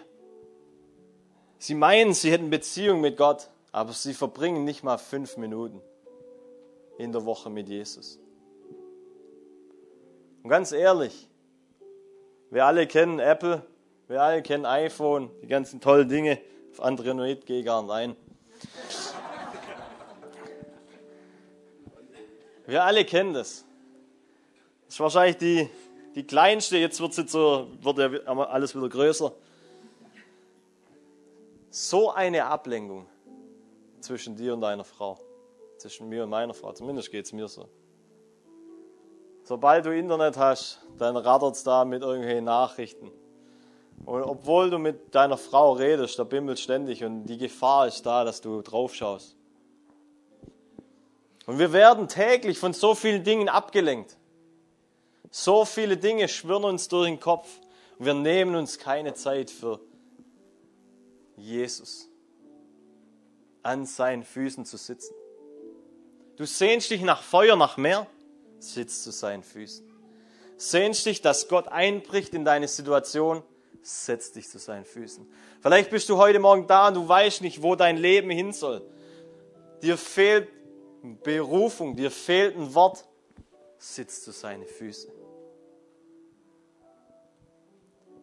sie 1.59 1.75
meinen, 1.75 2.13
sie 2.13 2.29
hätten 2.29 2.49
Beziehung 2.49 2.99
mit 2.99 3.15
Gott, 3.15 3.49
aber 3.71 3.93
sie 3.93 4.13
verbringen 4.13 4.65
nicht 4.65 4.83
mal 4.83 4.97
fünf 4.97 5.37
Minuten 5.37 5.81
in 6.97 7.11
der 7.11 7.25
Woche 7.25 7.49
mit 7.49 7.67
Jesus. 7.67 8.19
Und 10.43 10.49
ganz 10.49 10.71
ehrlich, 10.71 11.27
wir 12.51 12.65
alle 12.65 12.87
kennen 12.87 13.19
Apple, 13.19 13.65
wir 14.07 14.21
alle 14.21 14.41
kennen 14.41 14.65
iPhone, 14.65 15.29
die 15.41 15.47
ganzen 15.47 15.81
tollen 15.81 16.07
Dinge. 16.07 16.39
Auf 16.71 16.81
Android 16.81 17.45
gehe 17.45 17.59
ich 17.59 17.65
gar 17.65 17.81
nicht 17.81 17.91
ein. 17.91 18.15
Wir 22.67 22.83
alle 22.83 23.05
kennen 23.05 23.33
das. 23.33 23.65
Das 24.85 24.95
ist 24.95 24.99
wahrscheinlich 24.99 25.37
die, 25.37 25.69
die 26.15 26.25
kleinste, 26.25 26.77
jetzt 26.77 26.99
wird, 26.99 27.17
jetzt 27.17 27.31
so, 27.31 27.67
wird 27.81 27.97
ja 27.97 28.33
alles 28.47 28.75
wieder 28.75 28.89
größer 28.89 29.31
so 31.75 32.09
eine 32.11 32.45
Ablenkung 32.45 33.05
zwischen 33.99 34.37
dir 34.37 34.53
und 34.53 34.61
deiner 34.61 34.85
Frau. 34.85 35.19
Zwischen 35.77 36.09
mir 36.09 36.23
und 36.23 36.29
meiner 36.29 36.53
Frau. 36.53 36.71
Zumindest 36.73 37.11
geht 37.11 37.25
es 37.25 37.33
mir 37.33 37.47
so. 37.47 37.67
Sobald 39.43 39.85
du 39.85 39.95
Internet 39.95 40.37
hast, 40.37 40.79
dann 40.97 41.15
rattert 41.17 41.55
es 41.55 41.63
da 41.63 41.85
mit 41.85 42.01
irgendwelchen 42.01 42.45
Nachrichten. 42.45 43.11
Und 44.03 44.23
obwohl 44.23 44.69
du 44.69 44.77
mit 44.77 45.13
deiner 45.13 45.37
Frau 45.37 45.73
redest, 45.73 46.17
da 46.19 46.23
bimmelt 46.23 46.59
ständig 46.59 47.03
und 47.03 47.25
die 47.25 47.37
Gefahr 47.37 47.87
ist 47.87 48.05
da, 48.05 48.23
dass 48.23 48.41
du 48.41 48.61
drauf 48.61 48.93
schaust. 48.93 49.35
Und 51.45 51.59
wir 51.59 51.73
werden 51.73 52.07
täglich 52.07 52.57
von 52.57 52.73
so 52.73 52.95
vielen 52.95 53.23
Dingen 53.23 53.49
abgelenkt. 53.49 54.17
So 55.29 55.65
viele 55.65 55.97
Dinge 55.97 56.27
schwirren 56.27 56.63
uns 56.63 56.87
durch 56.87 57.07
den 57.07 57.19
Kopf. 57.19 57.59
Und 57.99 58.05
wir 58.05 58.13
nehmen 58.13 58.55
uns 58.55 58.79
keine 58.79 59.13
Zeit 59.13 59.51
für 59.51 59.79
Jesus 61.37 62.09
an 63.61 63.85
seinen 63.85 64.23
Füßen 64.23 64.65
zu 64.65 64.77
sitzen. 64.77 65.13
Du 66.37 66.45
sehnst 66.45 66.91
dich 66.91 67.01
nach 67.01 67.21
Feuer, 67.21 67.55
nach 67.55 67.77
Meer, 67.77 68.07
sitzt 68.59 69.03
zu 69.03 69.11
seinen 69.11 69.43
Füßen. 69.43 69.85
Sehnst 70.57 71.05
dich, 71.05 71.21
dass 71.21 71.47
Gott 71.47 71.67
einbricht 71.67 72.33
in 72.33 72.45
deine 72.45 72.67
Situation, 72.67 73.43
setz 73.81 74.31
dich 74.31 74.49
zu 74.49 74.57
seinen 74.57 74.85
Füßen. 74.85 75.27
Vielleicht 75.61 75.91
bist 75.91 76.09
du 76.09 76.17
heute 76.17 76.39
Morgen 76.39 76.67
da 76.67 76.87
und 76.87 76.95
du 76.95 77.07
weißt 77.07 77.41
nicht, 77.41 77.61
wo 77.61 77.75
dein 77.75 77.97
Leben 77.97 78.29
hin 78.29 78.51
soll. 78.51 78.81
Dir 79.81 79.97
fehlt 79.97 80.49
Berufung, 81.23 81.95
dir 81.95 82.09
fehlt 82.09 82.57
ein 82.57 82.73
Wort, 82.73 83.05
sitz 83.77 84.23
zu 84.23 84.31
seinen 84.31 84.65
Füßen. 84.65 85.11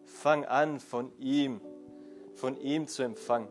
Fang 0.04 0.44
an, 0.44 0.80
von 0.80 1.12
ihm, 1.18 1.60
von 2.34 2.60
ihm 2.60 2.86
zu 2.86 3.02
empfangen. 3.02 3.48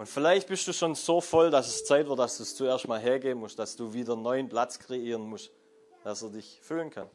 Und 0.00 0.06
vielleicht 0.06 0.48
bist 0.48 0.66
du 0.66 0.72
schon 0.72 0.94
so 0.94 1.20
voll, 1.20 1.50
dass 1.50 1.68
es 1.68 1.84
Zeit 1.84 2.08
wird, 2.08 2.18
dass 2.18 2.38
du 2.38 2.42
es 2.42 2.56
zuerst 2.56 2.88
mal 2.88 2.98
hergeben 2.98 3.38
musst, 3.38 3.58
dass 3.58 3.76
du 3.76 3.92
wieder 3.92 4.16
neuen 4.16 4.48
Platz 4.48 4.78
kreieren 4.78 5.20
musst, 5.20 5.50
dass 6.04 6.22
er 6.22 6.30
dich 6.30 6.58
füllen 6.62 6.88
kann. 6.88 7.06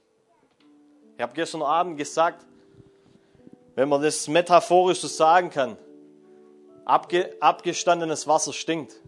Ich 1.16 1.24
habe 1.24 1.34
gestern 1.34 1.64
Abend 1.64 1.98
gesagt, 1.98 2.46
wenn 3.74 3.90
man 3.90 4.04
das 4.04 4.28
metaphorisch 4.28 5.00
so 5.00 5.08
sagen 5.08 5.50
kann, 5.50 5.80
abge, 6.86 7.36
abgestandenes 7.40 8.28
Wasser 8.28 8.54
stinkt. 8.54 9.02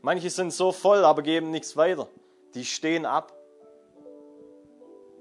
Manche 0.00 0.30
sind 0.30 0.52
so 0.52 0.70
voll, 0.70 1.04
aber 1.04 1.22
geben 1.22 1.50
nichts 1.50 1.76
weiter. 1.76 2.08
Die 2.54 2.64
stehen 2.64 3.06
ab. 3.06 3.36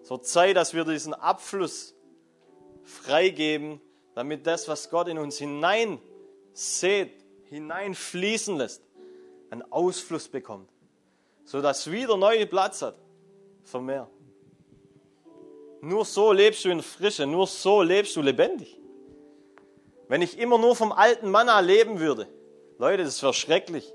So 0.04 0.18
Zeit, 0.18 0.58
dass 0.58 0.76
wir 0.76 0.86
diesen 0.86 1.16
Abfluss 1.16 1.96
freigeben, 2.84 3.82
damit 4.14 4.46
das, 4.46 4.68
was 4.68 4.92
Gott 4.92 5.08
in 5.08 5.18
uns 5.18 5.40
hinein 5.40 6.00
sät, 6.56 7.12
hineinfließen 7.50 8.58
lässt, 8.58 8.82
einen 9.50 9.62
Ausfluss 9.72 10.28
bekommt, 10.28 10.70
sodass 11.44 11.92
wieder 11.92 12.18
neue 12.18 12.48
Platz 12.48 12.82
hat 12.82 12.96
für 13.64 13.82
mehr. 13.82 14.10
Nur 15.82 16.06
so 16.06 16.32
lebst 16.32 16.66
du 16.66 16.70
in 16.70 16.82
Frische, 16.82 17.28
nur 17.28 17.46
so 17.46 17.82
lebst 17.82 18.16
du 18.16 18.22
lebendig. 18.22 18.80
Wenn 20.08 20.22
ich 20.22 20.40
immer 20.40 20.58
nur 20.58 20.76
vom 20.76 20.92
alten 20.92 21.30
Manna 21.30 21.60
leben 21.60 22.00
würde, 22.00 22.28
Leute, 22.78 23.04
das 23.04 23.22
wäre 23.22 23.34
schrecklich. 23.34 23.94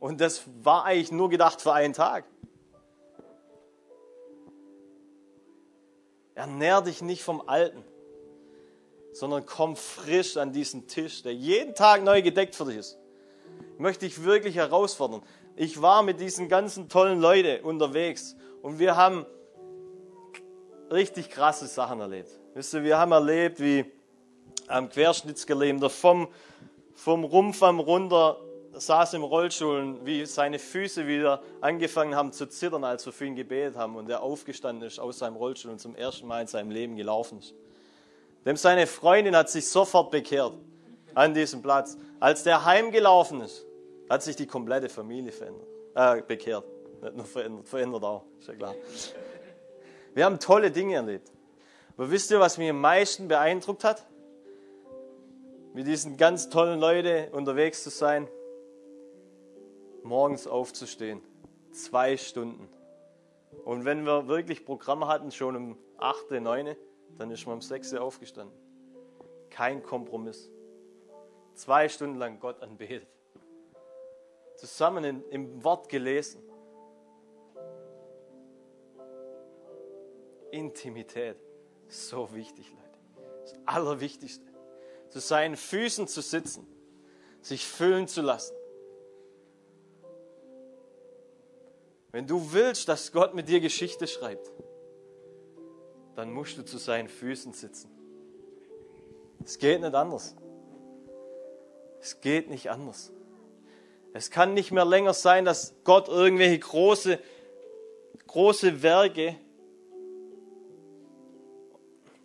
Und 0.00 0.20
das 0.20 0.42
war 0.62 0.84
eigentlich 0.84 1.12
nur 1.12 1.28
gedacht 1.28 1.60
für 1.60 1.72
einen 1.72 1.92
Tag. 1.92 2.24
Ernähr 6.34 6.80
dich 6.80 7.02
nicht 7.02 7.22
vom 7.22 7.46
Alten 7.46 7.84
sondern 9.12 9.46
komm 9.46 9.76
frisch 9.76 10.36
an 10.36 10.52
diesen 10.52 10.86
Tisch, 10.86 11.22
der 11.22 11.34
jeden 11.34 11.74
Tag 11.74 12.04
neu 12.04 12.22
gedeckt 12.22 12.54
für 12.54 12.64
dich 12.64 12.76
ist. 12.76 12.98
Ich 13.74 13.80
möchte 13.80 14.06
dich 14.06 14.24
wirklich 14.24 14.56
herausfordern. 14.56 15.22
Ich 15.56 15.82
war 15.82 16.02
mit 16.02 16.20
diesen 16.20 16.48
ganzen 16.48 16.88
tollen 16.88 17.20
Leuten 17.20 17.64
unterwegs 17.64 18.36
und 18.62 18.78
wir 18.78 18.96
haben 18.96 19.26
richtig 20.90 21.30
krasse 21.30 21.66
Sachen 21.66 22.00
erlebt. 22.00 22.30
Wisst 22.54 22.74
ihr, 22.74 22.84
wir 22.84 22.98
haben 22.98 23.12
erlebt, 23.12 23.60
wie 23.60 23.84
am 24.66 24.88
Querschnittsgelähmter 24.88 25.90
vom, 25.90 26.28
vom 26.94 27.24
Rumpf 27.24 27.62
am 27.62 27.80
runter 27.80 28.38
saß 28.72 29.14
im 29.14 29.24
Rollstuhl 29.24 29.80
und 29.80 30.06
wie 30.06 30.24
seine 30.26 30.58
Füße 30.58 31.06
wieder 31.06 31.42
angefangen 31.60 32.14
haben 32.14 32.32
zu 32.32 32.48
zittern, 32.48 32.84
als 32.84 33.04
wir 33.04 33.12
für 33.12 33.26
ihn 33.26 33.36
gebetet 33.36 33.76
haben 33.76 33.96
und 33.96 34.08
er 34.08 34.22
aufgestanden 34.22 34.86
ist 34.86 34.98
aus 34.98 35.18
seinem 35.18 35.36
Rollstuhl 35.36 35.72
und 35.72 35.80
zum 35.80 35.96
ersten 35.96 36.26
Mal 36.26 36.42
in 36.42 36.46
seinem 36.46 36.70
Leben 36.70 36.96
gelaufen 36.96 37.38
ist. 37.38 37.54
Dem 38.44 38.56
seine 38.56 38.86
Freundin 38.86 39.36
hat 39.36 39.50
sich 39.50 39.68
sofort 39.68 40.10
bekehrt 40.10 40.54
an 41.14 41.34
diesem 41.34 41.62
Platz. 41.62 41.96
Als 42.20 42.42
der 42.42 42.64
heimgelaufen 42.64 43.40
ist, 43.42 43.66
hat 44.08 44.22
sich 44.22 44.36
die 44.36 44.46
komplette 44.46 44.88
Familie 44.88 45.32
verändert, 45.32 45.66
äh, 45.94 46.22
bekehrt. 46.22 46.64
Nicht 47.02 47.16
nur 47.16 47.24
verändert, 47.24 47.68
verändert 47.68 48.04
auch, 48.04 48.24
ist 48.38 48.48
ja 48.48 48.54
klar. 48.54 48.74
Wir 50.14 50.24
haben 50.24 50.38
tolle 50.38 50.70
Dinge 50.70 50.96
erlebt. 50.96 51.30
Aber 51.96 52.10
wisst 52.10 52.30
ihr, 52.30 52.40
was 52.40 52.58
mich 52.58 52.70
am 52.70 52.80
meisten 52.80 53.28
beeindruckt 53.28 53.84
hat? 53.84 54.06
Mit 55.72 55.86
diesen 55.86 56.16
ganz 56.16 56.48
tollen 56.48 56.80
Leuten 56.80 57.32
unterwegs 57.32 57.84
zu 57.84 57.90
sein, 57.90 58.26
morgens 60.02 60.46
aufzustehen, 60.46 61.22
zwei 61.72 62.16
Stunden. 62.16 62.68
Und 63.64 63.84
wenn 63.84 64.04
wir 64.04 64.26
wirklich 64.26 64.64
Programm 64.64 65.06
hatten, 65.06 65.30
schon 65.30 65.56
um 65.56 65.78
8., 65.98 66.32
9., 66.40 66.74
dann 67.18 67.30
ist 67.30 67.46
man 67.46 67.56
um 67.56 67.60
6 67.60 67.92
Uhr 67.92 68.02
aufgestanden. 68.02 68.56
Kein 69.50 69.82
Kompromiss. 69.82 70.50
Zwei 71.54 71.88
Stunden 71.88 72.16
lang 72.16 72.40
Gott 72.40 72.62
anbetet. 72.62 73.08
Zusammen 74.56 75.04
in, 75.04 75.24
im 75.30 75.64
Wort 75.64 75.88
gelesen. 75.88 76.42
Intimität. 80.50 81.36
So 81.88 82.34
wichtig, 82.34 82.70
Leute. 82.70 83.26
Das 83.42 83.54
Allerwichtigste. 83.66 84.46
Zu 85.08 85.20
seinen 85.20 85.56
Füßen 85.56 86.06
zu 86.06 86.20
sitzen. 86.20 86.66
Sich 87.42 87.66
füllen 87.66 88.06
zu 88.06 88.22
lassen. 88.22 88.54
Wenn 92.12 92.26
du 92.26 92.52
willst, 92.52 92.88
dass 92.88 93.12
Gott 93.12 93.34
mit 93.34 93.48
dir 93.48 93.60
Geschichte 93.60 94.06
schreibt, 94.06 94.50
dann 96.16 96.32
musst 96.32 96.58
du 96.58 96.64
zu 96.64 96.78
seinen 96.78 97.08
Füßen 97.08 97.52
sitzen. 97.52 97.90
Es 99.44 99.58
geht 99.58 99.80
nicht 99.80 99.94
anders. 99.94 100.36
Es 102.00 102.20
geht 102.20 102.50
nicht 102.50 102.70
anders. 102.70 103.12
Es 104.12 104.30
kann 104.30 104.54
nicht 104.54 104.72
mehr 104.72 104.84
länger 104.84 105.14
sein, 105.14 105.44
dass 105.44 105.74
Gott 105.84 106.08
irgendwelche 106.08 106.58
große, 106.58 107.18
große 108.26 108.82
Werke, 108.82 109.36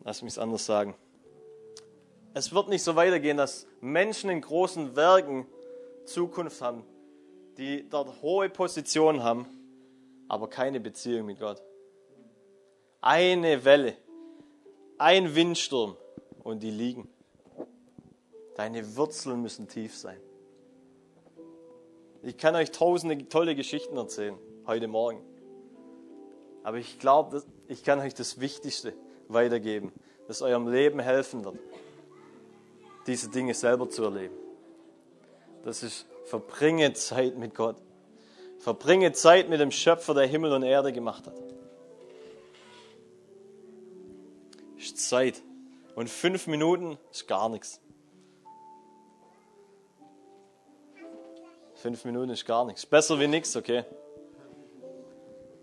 lass 0.03 0.21
mich 0.21 0.33
es 0.33 0.39
anders 0.39 0.65
sagen, 0.65 0.95
es 2.33 2.53
wird 2.53 2.69
nicht 2.69 2.83
so 2.83 2.95
weitergehen, 2.95 3.37
dass 3.37 3.67
Menschen 3.81 4.29
in 4.29 4.41
großen 4.41 4.95
Werken 4.95 5.45
Zukunft 6.05 6.61
haben, 6.61 6.83
die 7.57 7.87
dort 7.89 8.21
hohe 8.21 8.49
Positionen 8.49 9.23
haben, 9.23 9.47
aber 10.27 10.49
keine 10.49 10.79
Beziehung 10.79 11.27
mit 11.27 11.39
Gott. 11.39 11.61
Eine 13.07 13.63
Welle, 13.65 13.95
ein 14.97 15.35
Windsturm 15.35 15.95
und 16.43 16.63
die 16.63 16.71
liegen. 16.71 17.07
Deine 18.55 18.95
Wurzeln 18.97 19.43
müssen 19.43 19.67
tief 19.67 19.95
sein. 19.95 20.19
Ich 22.23 22.35
kann 22.35 22.55
euch 22.55 22.71
tausende 22.71 23.29
tolle 23.29 23.53
Geschichten 23.53 23.95
erzählen 23.95 24.35
heute 24.65 24.87
Morgen. 24.87 25.21
Aber 26.63 26.77
ich 26.79 26.97
glaube, 26.97 27.43
ich 27.67 27.83
kann 27.83 27.99
euch 27.99 28.15
das 28.15 28.39
Wichtigste 28.39 28.93
weitergeben, 29.27 29.93
das 30.27 30.41
eurem 30.41 30.67
Leben 30.67 30.99
helfen 30.99 31.45
wird, 31.45 31.59
diese 33.05 33.29
Dinge 33.29 33.53
selber 33.53 33.87
zu 33.87 34.03
erleben. 34.03 34.33
Das 35.63 35.83
ist, 35.83 36.07
verbringe 36.23 36.93
Zeit 36.93 37.37
mit 37.37 37.53
Gott. 37.53 37.75
Verbringe 38.57 39.11
Zeit 39.11 39.47
mit 39.47 39.59
dem 39.59 39.69
Schöpfer, 39.69 40.15
der 40.15 40.25
Himmel 40.25 40.53
und 40.53 40.63
Erde 40.63 40.91
gemacht 40.91 41.27
hat. 41.27 41.44
Zeit. 45.09 45.41
Und 45.95 46.09
fünf 46.09 46.47
Minuten 46.47 46.97
ist 47.11 47.27
gar 47.27 47.49
nichts. 47.49 47.79
Fünf 51.75 52.03
Minuten 52.05 52.31
ist 52.31 52.45
gar 52.45 52.65
nichts. 52.65 52.85
Besser 52.85 53.19
wie 53.19 53.27
nichts, 53.27 53.55
okay? 53.55 53.85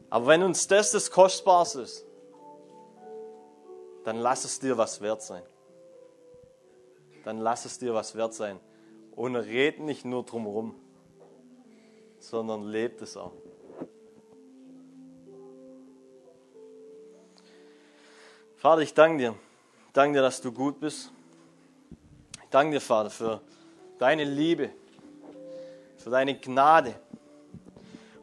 Aber 0.08 0.26
wenn 0.26 0.42
uns 0.42 0.66
das 0.68 0.92
das 0.92 1.10
Kostbarste 1.10 1.82
ist, 1.82 2.04
dann 4.04 4.16
lass 4.16 4.44
es 4.44 4.60
dir 4.60 4.76
was 4.76 5.00
wert 5.00 5.22
sein. 5.22 5.42
Dann 7.24 7.38
lass 7.38 7.64
es 7.64 7.78
dir 7.78 7.94
was 7.94 8.14
wert 8.14 8.34
sein. 8.34 8.60
Und 9.14 9.36
red 9.36 9.80
nicht 9.80 10.04
nur 10.04 10.24
drumherum, 10.24 10.74
sondern 12.18 12.64
lebt 12.64 13.02
es 13.02 13.16
auch. 13.16 13.32
Vater, 18.62 18.82
ich 18.82 18.94
danke 18.94 19.18
dir. 19.18 19.34
Ich 19.88 19.92
danke 19.92 20.18
dir, 20.18 20.22
dass 20.22 20.40
du 20.40 20.52
gut 20.52 20.78
bist. 20.78 21.10
Ich 22.44 22.48
danke 22.48 22.74
dir, 22.74 22.80
Vater, 22.80 23.10
für 23.10 23.40
deine 23.98 24.22
Liebe, 24.22 24.70
für 25.96 26.10
deine 26.10 26.38
Gnade. 26.38 26.94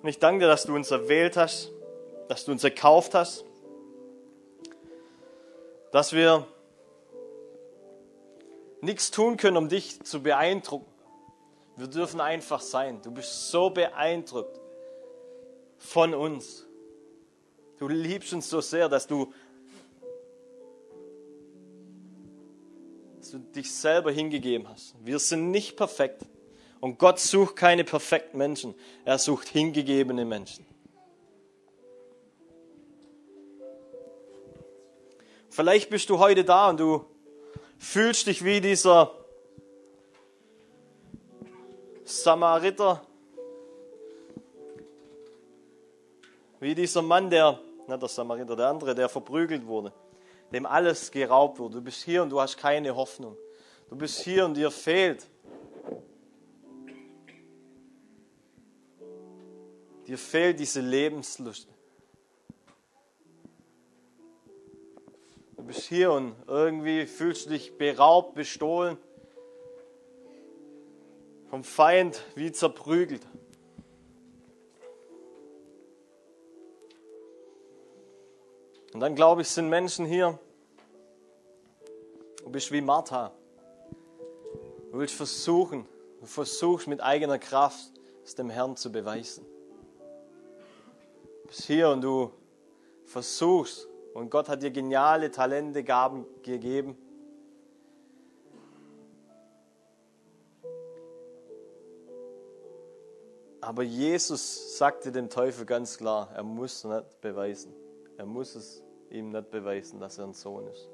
Und 0.02 0.08
ich 0.08 0.18
danke 0.18 0.40
dir, 0.40 0.48
dass 0.48 0.64
du 0.64 0.74
uns 0.76 0.92
erwählt 0.92 1.36
hast, 1.36 1.72
dass 2.30 2.46
du 2.46 2.54
uns 2.54 2.64
erkauft 2.64 3.16
hast, 3.16 3.44
dass 5.92 6.14
wir 6.14 6.48
nichts 8.80 9.12
tun 9.12 9.36
können, 9.36 9.58
um 9.58 9.68
dich 9.68 10.02
zu 10.04 10.24
beeindrucken. 10.24 10.90
Wir 11.76 11.88
dürfen 11.88 12.22
einfach 12.22 12.62
sein. 12.62 13.02
Du 13.02 13.12
bist 13.12 13.52
so 13.52 13.72
beeindruckt 13.72 14.58
von 15.78 16.14
uns. 16.14 16.66
Du 17.78 17.90
liebst 17.90 18.32
uns 18.32 18.50
so 18.50 18.62
sehr, 18.62 18.88
dass 18.88 19.06
du, 19.06 19.34
du 23.32 23.40
dich 23.40 23.74
selber 23.74 24.12
hingegeben 24.12 24.68
hast. 24.68 24.96
Wir 25.04 25.20
sind 25.20 25.52
nicht 25.52 25.78
perfekt. 25.78 26.26
Und 26.80 26.98
Gott 26.98 27.20
sucht 27.20 27.56
keine 27.56 27.84
perfekten 27.84 28.38
Menschen. 28.38 28.74
Er 29.06 29.18
sucht 29.18 29.50
hingegebene 29.50 30.26
Menschen. 30.26 30.66
Vielleicht 35.50 35.90
bist 35.90 36.10
du 36.10 36.20
heute 36.20 36.46
da 36.46 36.70
und 36.70 36.80
du 36.80 37.06
fühlst 37.78 38.28
dich 38.28 38.46
wie 38.46 38.62
dieser 38.62 39.12
Samariter, 42.06 43.02
wie 46.60 46.76
dieser 46.76 47.02
Mann, 47.02 47.30
der, 47.30 47.60
nicht 47.88 48.02
der 48.02 48.10
Samariter, 48.10 48.56
der 48.56 48.68
andere, 48.68 48.96
der 48.96 49.10
verprügelt 49.10 49.66
wurde, 49.66 49.92
dem 50.52 50.66
alles 50.66 51.12
geraubt 51.12 51.60
wurde. 51.60 51.76
Du 51.76 51.82
bist 51.82 52.04
hier 52.04 52.24
und 52.24 52.30
du 52.30 52.40
hast 52.40 52.58
keine 52.58 52.96
Hoffnung. 52.96 53.38
Du 53.90 53.96
bist 53.96 54.20
hier 54.22 54.46
und 54.46 54.56
dir 54.56 54.72
fehlt. 54.72 55.28
Dir 60.08 60.18
fehlt 60.18 60.60
diese 60.60 60.82
Lebenslust. 60.82 61.68
Du 65.56 65.64
bist 65.64 65.82
hier 65.82 66.12
und 66.12 66.36
irgendwie 66.48 67.06
fühlst 67.06 67.46
du 67.46 67.52
dich 67.52 67.78
beraubt, 67.78 68.34
bestohlen 68.34 68.98
vom 71.50 71.64
Feind 71.64 72.24
wie 72.36 72.52
zerprügelt. 72.52 73.22
Und 79.00 79.04
dann 79.04 79.16
glaube 79.16 79.44
ich, 79.44 79.48
sind 79.48 79.70
Menschen 79.70 80.06
hier, 80.06 80.38
du 82.44 82.50
bist 82.50 82.70
wie 82.74 82.82
Martha. 82.82 83.32
Du 84.92 85.00
willst 85.00 85.16
versuchen, 85.16 85.86
du 86.20 86.26
versuchst 86.26 86.86
mit 86.86 87.00
eigener 87.00 87.40
Kraft 87.40 87.94
es 88.26 88.36
dem 88.36 88.50
Herrn 88.50 88.76
zu 88.76 88.92
beweisen. 88.92 89.46
Du 91.44 91.48
bist 91.48 91.62
hier 91.62 91.88
und 91.92 92.02
du 92.02 92.30
versuchst, 93.06 93.88
und 94.14 94.30
Gott 94.30 94.50
hat 94.50 94.64
dir 94.64 94.70
geniale 94.70 95.32
Talente, 95.32 95.82
Gaben 95.86 96.26
gegeben 96.44 96.98
Aber 103.62 103.84
Jesus 103.84 104.78
sagte 104.78 105.14
dem 105.14 105.30
Teufel 105.30 105.66
ganz 105.66 105.98
klar, 105.98 106.30
er 106.36 106.44
muss 106.44 106.84
nicht 106.84 107.22
beweisen. 107.22 107.74
Er 108.18 108.26
muss 108.26 108.56
es 108.56 108.84
ihm 109.12 109.32
nicht 109.32 109.52
beweisen, 109.52 110.00
dass 110.00 110.18
er 110.18 110.26
ein 110.26 110.34
Sohn 110.34 110.68
ist. 110.68 110.90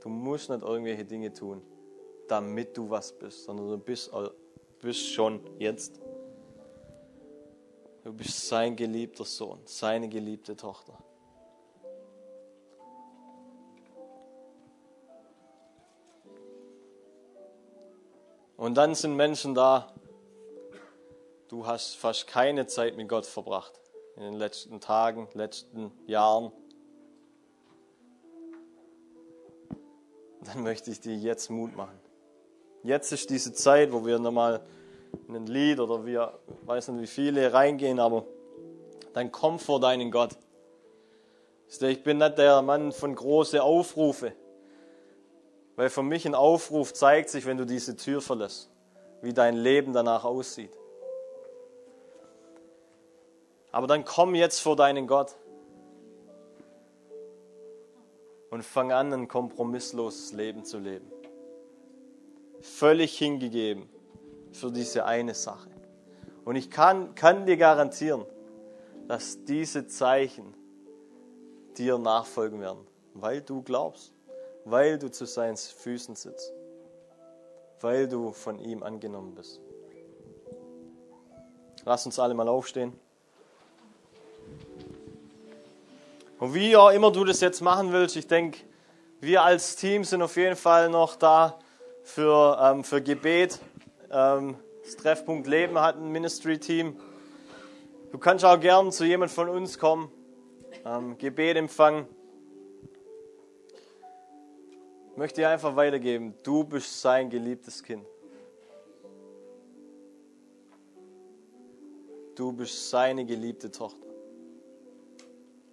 Du 0.00 0.08
musst 0.08 0.50
nicht 0.50 0.62
irgendwelche 0.62 1.04
Dinge 1.04 1.32
tun, 1.32 1.62
damit 2.28 2.76
du 2.76 2.88
was 2.88 3.12
bist, 3.12 3.44
sondern 3.44 3.68
du 3.68 3.78
bist, 3.78 4.10
bist 4.80 5.08
schon 5.08 5.40
jetzt. 5.58 6.00
Du 8.04 8.12
bist 8.12 8.48
sein 8.48 8.76
geliebter 8.76 9.24
Sohn, 9.24 9.60
seine 9.64 10.08
geliebte 10.08 10.56
Tochter. 10.56 10.96
Und 18.56 18.74
dann 18.74 18.94
sind 18.94 19.14
Menschen 19.14 19.54
da, 19.54 19.94
du 21.48 21.64
hast 21.66 21.94
fast 21.94 22.26
keine 22.26 22.66
Zeit 22.66 22.96
mit 22.96 23.08
Gott 23.08 23.24
verbracht 23.24 23.80
in 24.16 24.22
den 24.22 24.34
letzten 24.34 24.80
Tagen, 24.80 25.28
letzten 25.34 25.92
Jahren. 26.06 26.50
Dann 30.44 30.62
möchte 30.62 30.90
ich 30.90 31.00
dir 31.00 31.16
jetzt 31.16 31.50
Mut 31.50 31.76
machen. 31.76 31.98
Jetzt 32.82 33.12
ist 33.12 33.30
diese 33.30 33.52
Zeit, 33.52 33.92
wo 33.92 34.06
wir 34.06 34.18
nochmal 34.18 34.60
in 35.26 35.36
ein 35.36 35.46
Lied 35.46 35.80
oder 35.80 36.06
wir, 36.06 36.38
weiß 36.62 36.88
nicht 36.88 37.02
wie 37.02 37.06
viele, 37.06 37.52
reingehen, 37.52 37.98
aber 37.98 38.24
dann 39.14 39.32
komm 39.32 39.58
vor 39.58 39.80
deinen 39.80 40.10
Gott. 40.10 40.36
Ich 41.80 42.02
bin 42.02 42.18
nicht 42.18 42.38
der 42.38 42.62
Mann 42.62 42.92
von 42.92 43.14
großen 43.14 43.58
Aufrufe, 43.58 44.32
weil 45.76 45.90
für 45.90 46.02
mich 46.02 46.24
ein 46.26 46.34
Aufruf 46.34 46.94
zeigt 46.94 47.28
sich, 47.30 47.44
wenn 47.44 47.56
du 47.56 47.66
diese 47.66 47.96
Tür 47.96 48.22
verlässt, 48.22 48.70
wie 49.22 49.34
dein 49.34 49.56
Leben 49.56 49.92
danach 49.92 50.24
aussieht. 50.24 50.72
Aber 53.70 53.86
dann 53.86 54.04
komm 54.04 54.34
jetzt 54.34 54.60
vor 54.60 54.76
deinen 54.76 55.06
Gott 55.06 55.36
und 58.50 58.62
fang 58.64 58.92
an, 58.92 59.12
ein 59.12 59.28
kompromissloses 59.28 60.32
Leben 60.32 60.64
zu 60.64 60.78
leben. 60.78 61.10
Völlig 62.60 63.16
hingegeben 63.16 63.88
für 64.52 64.70
diese 64.70 65.04
eine 65.04 65.34
Sache. 65.34 65.70
Und 66.44 66.56
ich 66.56 66.70
kann, 66.70 67.14
kann 67.14 67.46
dir 67.46 67.56
garantieren, 67.56 68.24
dass 69.06 69.44
diese 69.44 69.86
Zeichen 69.86 70.54
dir 71.76 71.98
nachfolgen 71.98 72.60
werden, 72.60 72.86
weil 73.14 73.40
du 73.40 73.62
glaubst, 73.62 74.12
weil 74.64 74.98
du 74.98 75.10
zu 75.10 75.26
seinen 75.26 75.56
Füßen 75.56 76.16
sitzt, 76.16 76.52
weil 77.80 78.08
du 78.08 78.32
von 78.32 78.58
ihm 78.58 78.82
angenommen 78.82 79.34
bist. 79.34 79.60
Lass 81.84 82.04
uns 82.06 82.18
alle 82.18 82.34
mal 82.34 82.48
aufstehen. 82.48 82.92
Und 86.38 86.54
wie 86.54 86.76
auch 86.76 86.90
immer 86.90 87.10
du 87.10 87.24
das 87.24 87.40
jetzt 87.40 87.60
machen 87.60 87.92
willst, 87.92 88.16
ich 88.16 88.26
denke, 88.26 88.60
wir 89.20 89.42
als 89.42 89.74
Team 89.74 90.04
sind 90.04 90.22
auf 90.22 90.36
jeden 90.36 90.54
Fall 90.54 90.88
noch 90.88 91.16
da 91.16 91.58
für, 92.04 92.56
ähm, 92.62 92.84
für 92.84 93.02
Gebet. 93.02 93.58
Ähm, 94.10 94.56
das 94.84 94.96
Treffpunkt 94.96 95.48
Leben 95.48 95.78
hat 95.80 95.96
ein 95.96 96.12
Ministry-Team. 96.12 96.96
Du 98.12 98.18
kannst 98.18 98.44
auch 98.44 98.58
gern 98.58 98.92
zu 98.92 99.04
jemand 99.04 99.32
von 99.32 99.48
uns 99.48 99.78
kommen, 99.78 100.10
ähm, 100.86 101.18
Gebet 101.18 101.56
empfangen. 101.56 102.06
Ich 105.10 105.16
möchte 105.16 105.40
dir 105.40 105.48
einfach 105.48 105.74
weitergeben, 105.74 106.34
du 106.44 106.62
bist 106.62 107.00
sein 107.00 107.28
geliebtes 107.28 107.82
Kind. 107.82 108.06
Du 112.36 112.52
bist 112.52 112.88
seine 112.88 113.26
geliebte 113.26 113.68
Tochter. 113.72 114.07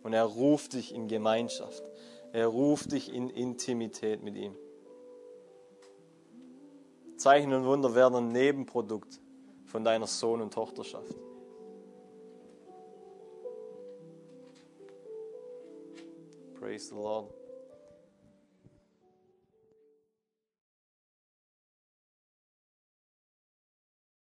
Und 0.06 0.14
er 0.14 0.26
ruft 0.26 0.74
dich 0.74 0.94
in 0.94 1.08
Gemeinschaft. 1.08 1.84
Er 2.32 2.46
ruft 2.46 2.92
dich 2.92 3.12
in 3.12 3.32
Intimität 3.32 4.22
mit 4.22 4.36
ihm. 4.36 4.56
Zeichen 7.18 7.52
und 7.52 7.66
Wunder 7.66 7.96
werden 7.96 8.18
ein 8.18 8.32
Nebenprodukt 8.32 9.20
von 9.66 9.84
deiner 9.84 10.06
Sohn- 10.06 10.42
und 10.42 10.54
Tochterschaft. 10.54 11.16
Praise 16.60 16.90
the 16.90 16.94
Lord. 16.94 17.34